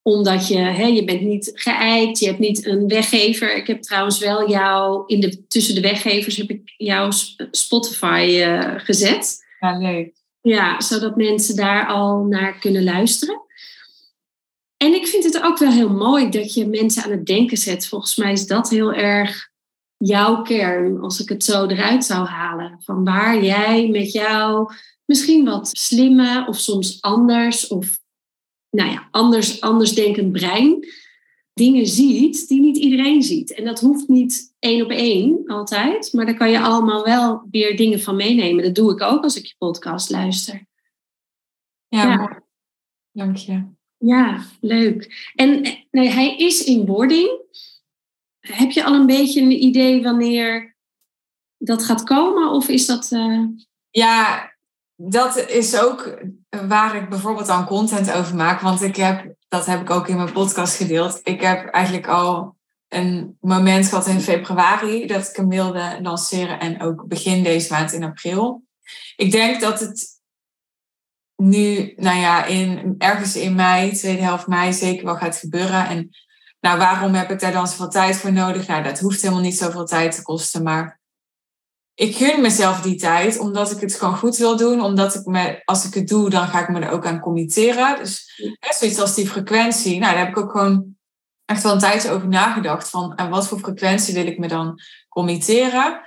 [0.01, 3.55] omdat je, hè, je bent niet geëikt, je hebt niet een weggever.
[3.55, 7.09] Ik heb trouwens wel jou, in de, tussen de weggevers heb ik jouw
[7.51, 9.37] Spotify uh, gezet.
[9.59, 10.24] Ja, leuk.
[10.45, 13.41] Ja, zodat mensen daar al naar kunnen luisteren.
[14.77, 17.87] En ik vind het ook wel heel mooi dat je mensen aan het denken zet.
[17.87, 19.49] Volgens mij is dat heel erg
[19.97, 22.81] jouw kern, als ik het zo eruit zou halen.
[22.83, 24.73] Van waar jij met jou
[25.05, 27.99] misschien wat slimme of soms anders of
[28.69, 30.87] nou ja, anders, anders denkend brein
[31.55, 33.53] dingen ziet die niet iedereen ziet.
[33.53, 37.77] En dat hoeft niet één op één altijd, maar daar kan je allemaal wel weer
[37.77, 38.63] dingen van meenemen.
[38.63, 40.65] Dat doe ik ook als ik je podcast luister.
[41.87, 42.43] Ja, ja.
[43.11, 43.63] dank je.
[43.97, 45.31] Ja, leuk.
[45.35, 47.39] En nee, hij is in wording.
[48.39, 50.75] Heb je al een beetje een idee wanneer
[51.57, 52.49] dat gaat komen?
[52.49, 53.11] Of is dat.
[53.11, 53.47] Uh...
[53.89, 54.53] Ja,
[54.95, 56.19] dat is ook
[56.67, 58.61] waar ik bijvoorbeeld dan content over maak.
[58.61, 61.19] Want ik heb, dat heb ik ook in mijn podcast gedeeld.
[61.23, 62.55] Ik heb eigenlijk al
[62.87, 66.59] een moment gehad in februari dat ik hem wilde lanceren.
[66.59, 68.63] En ook begin deze maand in april.
[69.15, 70.19] Ik denk dat het
[71.35, 75.87] nu, nou ja, in, ergens in mei, tweede helft mei, zeker wel gaat gebeuren.
[75.87, 76.09] En
[76.59, 78.67] nou, waarom heb ik daar dan zoveel tijd voor nodig?
[78.67, 80.63] Nou, dat hoeft helemaal niet zoveel tijd te kosten.
[80.63, 80.99] Maar
[81.95, 84.81] ik gun mezelf die tijd, omdat ik het gewoon goed wil doen.
[84.81, 87.97] Omdat ik me, als ik het doe, dan ga ik me er ook aan committeren.
[87.97, 89.99] Dus hè, zoiets als die frequentie.
[89.99, 90.95] Nou, daar heb ik ook gewoon
[91.45, 92.89] echt wel een tijdje over nagedacht.
[92.89, 94.79] Van aan wat voor frequentie wil ik me dan
[95.09, 96.01] committeren.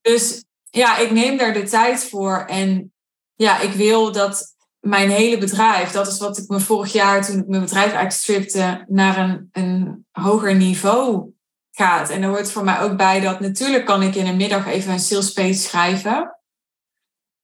[0.00, 2.44] Dus ja, ik neem daar de tijd voor.
[2.46, 2.92] En
[3.34, 7.38] ja, ik wil dat mijn hele bedrijf, dat is wat ik me vorig jaar toen
[7.38, 11.32] ik mijn bedrijf eigenlijk stripte, naar een, een hoger niveau
[11.72, 12.10] gaat.
[12.10, 14.92] En er hoort voor mij ook bij dat natuurlijk kan ik in een middag even
[14.92, 16.36] een sales page schrijven.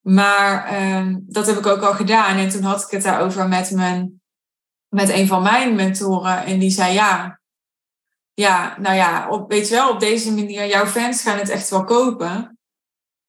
[0.01, 2.37] Maar ehm, dat heb ik ook al gedaan.
[2.37, 4.23] En toen had ik het daarover met, mijn,
[4.89, 6.45] met een van mijn mentoren.
[6.45, 7.41] En die zei ja,
[8.35, 11.71] ja nou ja, op, weet je wel, op deze manier, jouw fans gaan het echt
[11.71, 12.59] wel kopen.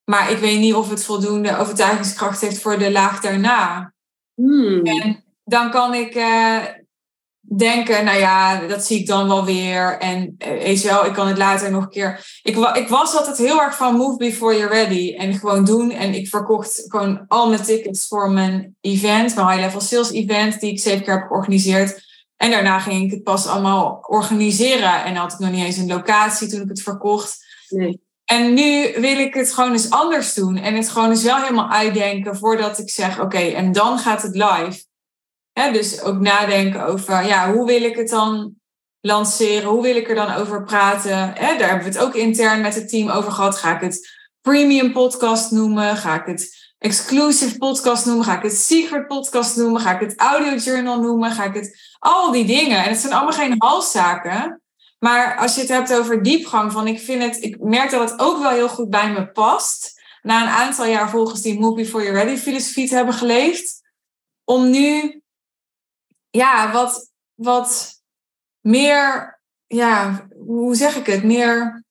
[0.03, 3.93] Maar ik weet niet of het voldoende overtuigingskracht heeft voor de laag daarna.
[4.33, 4.83] Hmm.
[4.83, 6.63] En dan kan ik uh,
[7.57, 9.97] denken, nou ja, dat zie ik dan wel weer.
[9.99, 12.39] En weet je wel, ik kan het later nog een keer.
[12.43, 15.15] Ik, ik was altijd heel erg van move before you're ready.
[15.17, 15.91] En gewoon doen.
[15.91, 20.71] En ik verkocht gewoon al mijn tickets voor mijn event, mijn high-level sales event, die
[20.71, 22.07] ik zeven keer heb georganiseerd.
[22.37, 25.03] En daarna ging ik het pas allemaal organiseren.
[25.03, 27.45] En had ik nog niet eens een locatie toen ik het verkocht.
[27.69, 28.01] Nee.
[28.25, 30.57] En nu wil ik het gewoon eens anders doen.
[30.57, 34.35] En het gewoon eens wel helemaal uitdenken voordat ik zeg: oké, en dan gaat het
[34.35, 34.87] live.
[35.67, 38.53] Dus ook nadenken over, ja, hoe wil ik het dan
[39.01, 39.69] lanceren?
[39.69, 41.11] Hoe wil ik er dan over praten?
[41.35, 43.57] daar hebben we het ook intern met het team over gehad.
[43.57, 44.09] Ga ik het
[44.41, 45.97] premium podcast noemen?
[45.97, 48.25] Ga ik het exclusive podcast noemen?
[48.25, 49.81] Ga ik het secret podcast noemen?
[49.81, 51.31] Ga ik het audio journal noemen?
[51.31, 52.83] Ga ik het al die dingen?
[52.83, 54.61] En het zijn allemaal geen halszaken.
[54.99, 58.19] Maar als je het hebt over diepgang, van ik vind het, ik merk dat het
[58.19, 60.01] ook wel heel goed bij me past.
[60.21, 63.81] Na een aantal jaar volgens die Move Before You're Ready filosofie te hebben geleefd.
[64.43, 65.21] Om nu,
[66.29, 68.01] ja, wat, wat
[68.59, 71.83] meer, ja, hoe zeg ik het, meer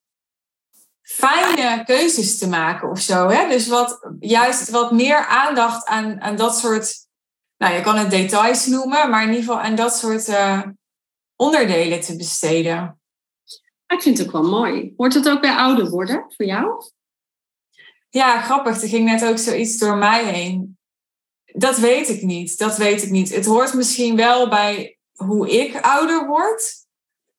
[1.03, 3.29] fijne keuzes te maken of zo.
[3.29, 3.49] Hè?
[3.49, 6.95] Dus wat, juist wat meer aandacht aan, aan dat soort,
[7.57, 10.63] nou je kan het details noemen, maar in ieder geval aan dat soort uh,
[11.37, 13.01] onderdelen te besteden.
[13.87, 14.93] Ik vind het ook wel mooi.
[14.97, 16.83] Wordt het ook bij ouder worden voor jou?
[18.11, 18.83] Ja, grappig.
[18.83, 20.78] Er ging net ook zoiets door mij heen.
[21.59, 22.59] Dat weet ik niet.
[22.59, 23.35] Dat weet ik niet.
[23.35, 26.75] Het hoort misschien wel bij hoe ik ouder word.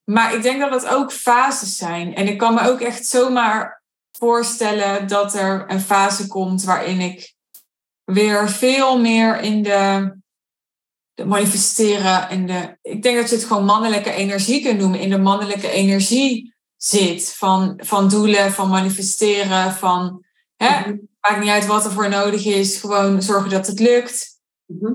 [0.03, 2.15] Maar ik denk dat het ook fases zijn.
[2.15, 7.34] En ik kan me ook echt zomaar voorstellen dat er een fase komt waarin ik
[8.03, 10.13] weer veel meer in de
[11.26, 12.78] manifesteren en de.
[12.82, 14.99] Ik denk dat je het gewoon mannelijke energie kunt noemen.
[14.99, 17.34] In de mannelijke energie zit.
[17.34, 20.28] Van, van doelen, van manifesteren, van.
[20.64, 20.93] Hè.
[21.22, 22.80] Maakt niet uit wat er voor nodig is.
[22.80, 24.39] Gewoon zorgen dat het lukt.
[24.66, 24.93] Mhm.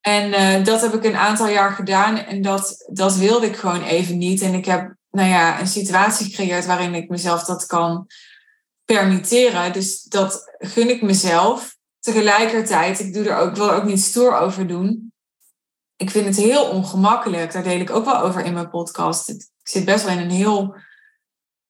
[0.00, 2.16] En uh, dat heb ik een aantal jaar gedaan.
[2.16, 4.40] En dat, dat wilde ik gewoon even niet.
[4.40, 8.06] En ik heb nou ja, een situatie gecreëerd waarin ik mezelf dat kan
[8.84, 9.72] permitteren.
[9.72, 11.76] Dus dat gun ik mezelf.
[12.00, 15.12] Tegelijkertijd, ik doe er ook, wil er ook niet stoer over doen
[15.96, 17.52] ik vind het heel ongemakkelijk.
[17.52, 19.28] Daar deel ik ook wel over in mijn podcast.
[19.28, 20.76] Ik zit best wel in een heel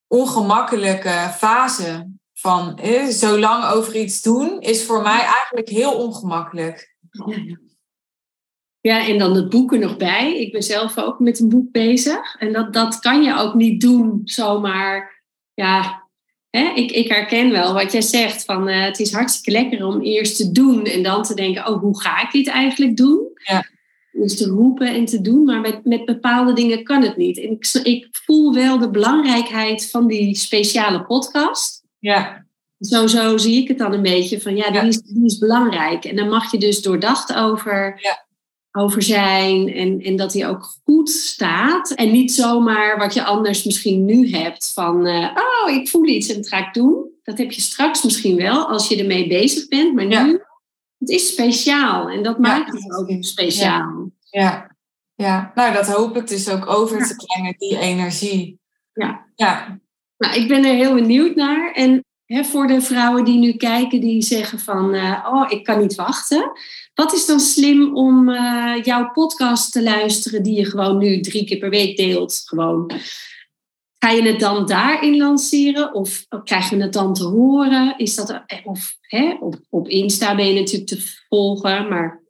[0.07, 2.11] ongemakkelijke fase
[2.45, 6.97] van eh, zo lang over iets doen is voor mij eigenlijk heel ongemakkelijk.
[8.80, 10.40] Ja, en dan de boeken nog bij.
[10.40, 12.36] Ik ben zelf ook met een boek bezig.
[12.38, 15.22] En dat, dat kan je ook niet doen zomaar.
[15.55, 16.03] Ja,
[16.51, 16.72] hè?
[16.74, 18.45] Ik, ik herken wel wat jij zegt.
[18.45, 21.80] Van, uh, het is hartstikke lekker om eerst te doen en dan te denken, oh,
[21.80, 23.28] hoe ga ik dit eigenlijk doen?
[23.34, 23.66] Ja.
[24.12, 27.38] Dus te roepen en te doen, maar met, met bepaalde dingen kan het niet.
[27.38, 31.84] En ik, ik voel wel de belangrijkheid van die speciale podcast.
[32.05, 32.47] Ja.
[32.79, 36.05] Zo, zo zie ik het dan een beetje van ja, die, Is, die is belangrijk.
[36.05, 38.27] En dan mag je dus doordacht over, ja.
[38.73, 41.91] over zijn en, en dat hij ook goed staat.
[41.91, 46.29] En niet zomaar wat je anders misschien nu hebt van uh, oh, ik voel iets
[46.29, 47.11] en dat ga ik doen.
[47.23, 50.41] Dat heb je straks misschien wel als je ermee bezig bent, maar nu
[50.99, 54.11] het is speciaal en dat maakt het ook speciaal.
[54.31, 54.77] Ja.
[55.15, 58.61] ja, nou dat hoop ik dus ook over te brengen, die energie.
[58.93, 59.27] Ja.
[59.35, 59.83] ja.
[60.19, 61.73] Nou, ik ben er heel benieuwd naar.
[61.73, 65.81] En hè, voor de vrouwen die nu kijken, die zeggen van, uh, oh, ik kan
[65.81, 66.53] niet wachten.
[66.95, 71.45] Wat is dan slim om uh, jouw podcast te luisteren, die je gewoon nu drie
[71.45, 72.43] keer per week deelt?
[72.45, 72.91] Gewoon
[74.05, 77.99] Ga je het dan daarin lanceren of krijgen we het dan te horen?
[77.99, 82.23] Is dat, of hè, op, op Insta ben je natuurlijk te volgen, maar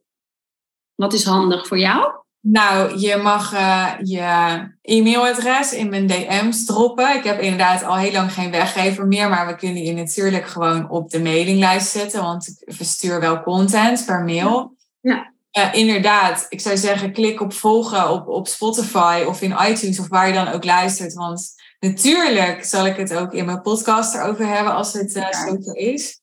[0.95, 2.24] wat is handig voor jou?
[2.47, 7.15] Nou, je mag uh, je e-mailadres in mijn DM's droppen.
[7.15, 10.89] Ik heb inderdaad al heel lang geen weggever meer, maar we kunnen je natuurlijk gewoon
[10.89, 14.75] op de mailinglijst zetten, want ik verstuur wel content per mail.
[15.01, 15.33] Ja.
[15.57, 20.07] Uh, inderdaad, ik zou zeggen, klik op volgen op, op Spotify of in iTunes of
[20.07, 21.13] waar je dan ook luistert.
[21.13, 25.71] Want natuurlijk zal ik het ook in mijn podcast erover hebben als het uh, zo
[25.71, 26.21] is.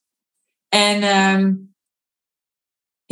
[0.69, 1.53] En ehm,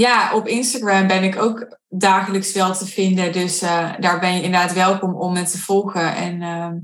[0.00, 3.32] ja, op Instagram ben ik ook dagelijks wel te vinden.
[3.32, 6.14] Dus uh, daar ben je inderdaad welkom om me te volgen.
[6.14, 6.76] En ehm,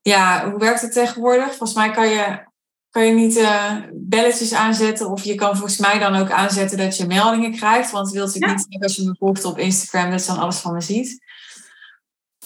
[0.00, 1.46] ja, hoe werkt het tegenwoordig?
[1.46, 2.46] Volgens mij kan je
[2.90, 5.10] kan je niet uh, belletjes aanzetten.
[5.10, 7.90] Of je kan volgens mij dan ook aanzetten dat je meldingen krijgt.
[7.90, 10.72] Want wilt ik niet als je me volgt op Instagram, dat je dan alles van
[10.72, 11.24] me ziet.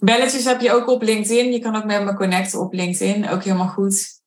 [0.01, 1.53] Belletjes heb je ook op LinkedIn.
[1.53, 3.29] Je kan ook met me connecten op LinkedIn.
[3.29, 4.21] Ook helemaal goed.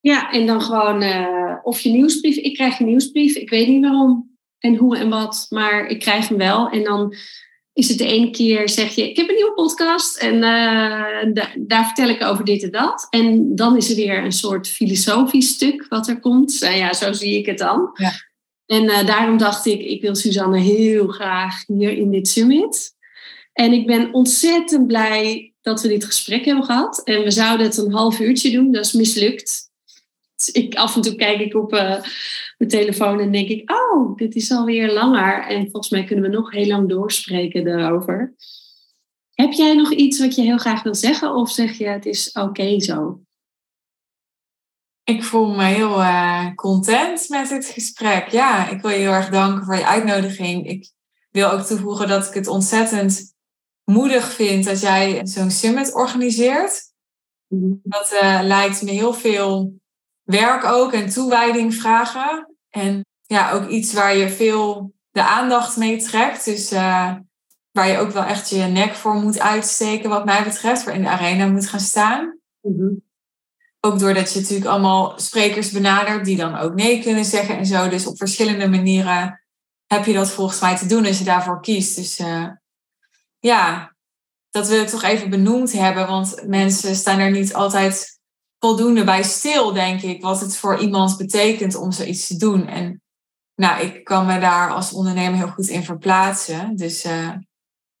[0.00, 2.36] Ja, en dan gewoon uh, of je nieuwsbrief.
[2.36, 3.34] Ik krijg een nieuwsbrief.
[3.34, 6.68] Ik weet niet waarom en hoe en wat, maar ik krijg hem wel.
[6.68, 7.14] En dan
[7.72, 11.84] is het de ene keer zeg je, ik heb een nieuwe podcast en uh, daar
[11.84, 13.06] vertel ik over dit en dat.
[13.10, 16.60] En dan is er weer een soort filosofisch stuk wat er komt.
[16.60, 17.90] Nou ja, zo zie ik het dan.
[17.94, 18.12] Ja.
[18.66, 22.96] En uh, daarom dacht ik, ik wil Suzanne heel graag hier in dit summit.
[23.52, 27.00] En ik ben ontzettend blij dat we dit gesprek hebben gehad.
[27.04, 29.67] En we zouden het een half uurtje doen, dat is mislukt.
[30.38, 32.02] Dus ik, af en toe kijk ik op uh,
[32.58, 35.46] mijn telefoon en denk ik, oh, dit is alweer langer.
[35.46, 38.34] En volgens mij kunnen we nog heel lang doorspreken daarover.
[39.34, 41.34] Heb jij nog iets wat je heel graag wil zeggen?
[41.34, 43.20] Of zeg je, het is oké zo?
[45.04, 48.28] Ik voel me heel uh, content met dit gesprek.
[48.28, 50.66] Ja, ik wil je heel erg danken voor je uitnodiging.
[50.66, 50.92] Ik
[51.30, 53.34] wil ook toevoegen dat ik het ontzettend
[53.84, 56.92] moedig vind dat jij zo'n summit organiseert.
[57.46, 57.74] Mhm.
[57.82, 59.78] Dat uh, lijkt me heel veel
[60.28, 62.56] werk ook en toewijding vragen.
[62.70, 66.44] En ja, ook iets waar je veel de aandacht mee trekt.
[66.44, 67.14] Dus uh,
[67.70, 71.02] waar je ook wel echt je nek voor moet uitsteken, wat mij betreft, voor in
[71.02, 72.38] de arena moet gaan staan.
[72.60, 73.02] Mm
[73.80, 77.88] Ook doordat je natuurlijk allemaal sprekers benadert die dan ook nee kunnen zeggen en zo.
[77.88, 79.40] Dus op verschillende manieren
[79.86, 81.96] heb je dat volgens mij te doen als je daarvoor kiest.
[81.96, 82.48] Dus uh,
[83.38, 83.94] ja,
[84.50, 88.17] dat wil ik toch even benoemd hebben, want mensen staan er niet altijd
[88.58, 92.66] voldoende bij stil, denk ik, wat het voor iemand betekent om zoiets te doen.
[92.66, 93.02] En
[93.54, 96.76] nou, ik kan me daar als ondernemer heel goed in verplaatsen.
[96.76, 97.32] Dus uh,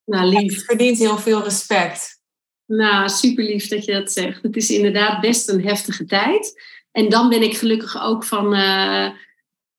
[0.04, 0.54] nou, lief.
[0.54, 2.20] het verdient heel veel respect.
[2.66, 4.42] Nou, super lief dat je dat zegt.
[4.42, 6.62] Het is inderdaad best een heftige tijd.
[6.92, 9.08] En dan ben ik gelukkig ook van, uh,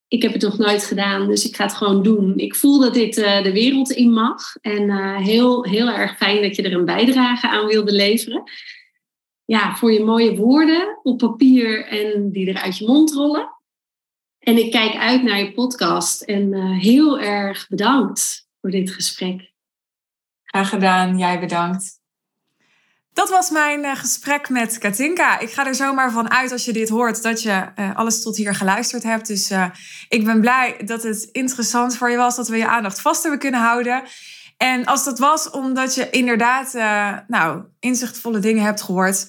[0.07, 2.37] ik heb het nog nooit gedaan, dus ik ga het gewoon doen.
[2.37, 4.55] Ik voel dat dit uh, de wereld in mag.
[4.61, 8.43] En heel, heel erg fijn dat je er een bijdrage aan wilde leveren
[9.49, 13.49] ja, voor je mooie woorden op papier en die er uit je mond rollen.
[14.39, 19.51] En ik kijk uit naar je podcast en uh, heel erg bedankt voor dit gesprek.
[20.43, 21.99] Graag gedaan, jij bedankt.
[23.13, 25.39] Dat was mijn uh, gesprek met Katinka.
[25.39, 28.37] Ik ga er zomaar van uit als je dit hoort dat je uh, alles tot
[28.37, 29.27] hier geluisterd hebt.
[29.27, 29.53] Dus
[30.09, 33.39] ik ben blij dat het interessant voor je was, dat we je aandacht vast hebben
[33.39, 34.03] kunnen houden.
[34.59, 39.27] En als dat was omdat je inderdaad uh, nou, inzichtvolle dingen hebt gehoord,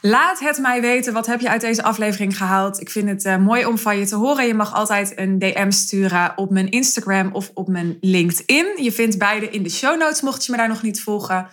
[0.00, 1.12] laat het mij weten.
[1.12, 2.80] Wat heb je uit deze aflevering gehaald?
[2.80, 4.46] Ik vind het uh, mooi om van je te horen.
[4.46, 8.82] Je mag altijd een DM sturen op mijn Instagram of op mijn LinkedIn.
[8.82, 11.48] Je vindt beide in de show notes, mocht je me daar nog niet volgen.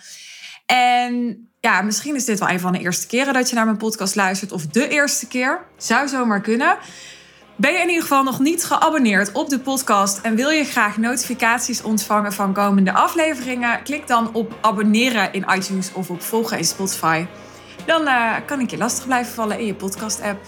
[0.66, 3.76] En ja, misschien is dit wel een van de eerste keren dat je naar mijn
[3.76, 5.60] podcast luistert, of de eerste keer.
[5.76, 6.76] Zou zomaar kunnen.
[7.56, 10.96] Ben je in ieder geval nog niet geabonneerd op de podcast en wil je graag
[10.96, 13.82] notificaties ontvangen van komende afleveringen?
[13.82, 17.26] Klik dan op abonneren in iTunes of op volgen in Spotify.
[17.86, 20.46] Dan uh, kan ik je lastig blijven vallen in je podcast-app.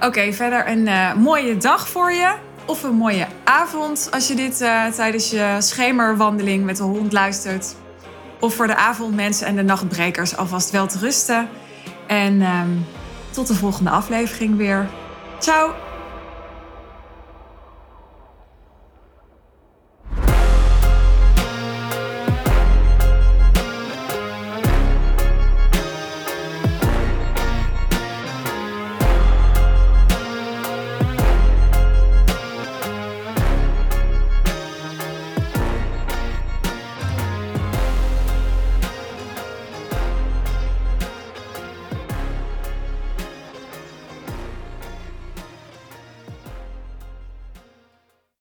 [0.00, 2.34] Oké, verder een uh, mooie dag voor je.
[2.66, 7.74] Of een mooie avond als je dit uh, tijdens je schemerwandeling met de hond luistert.
[8.40, 11.48] Of voor de avondmensen en de nachtbrekers alvast wel te rusten.
[12.06, 12.86] En um,
[13.30, 14.88] tot de volgende aflevering weer.
[15.38, 15.93] Ciao!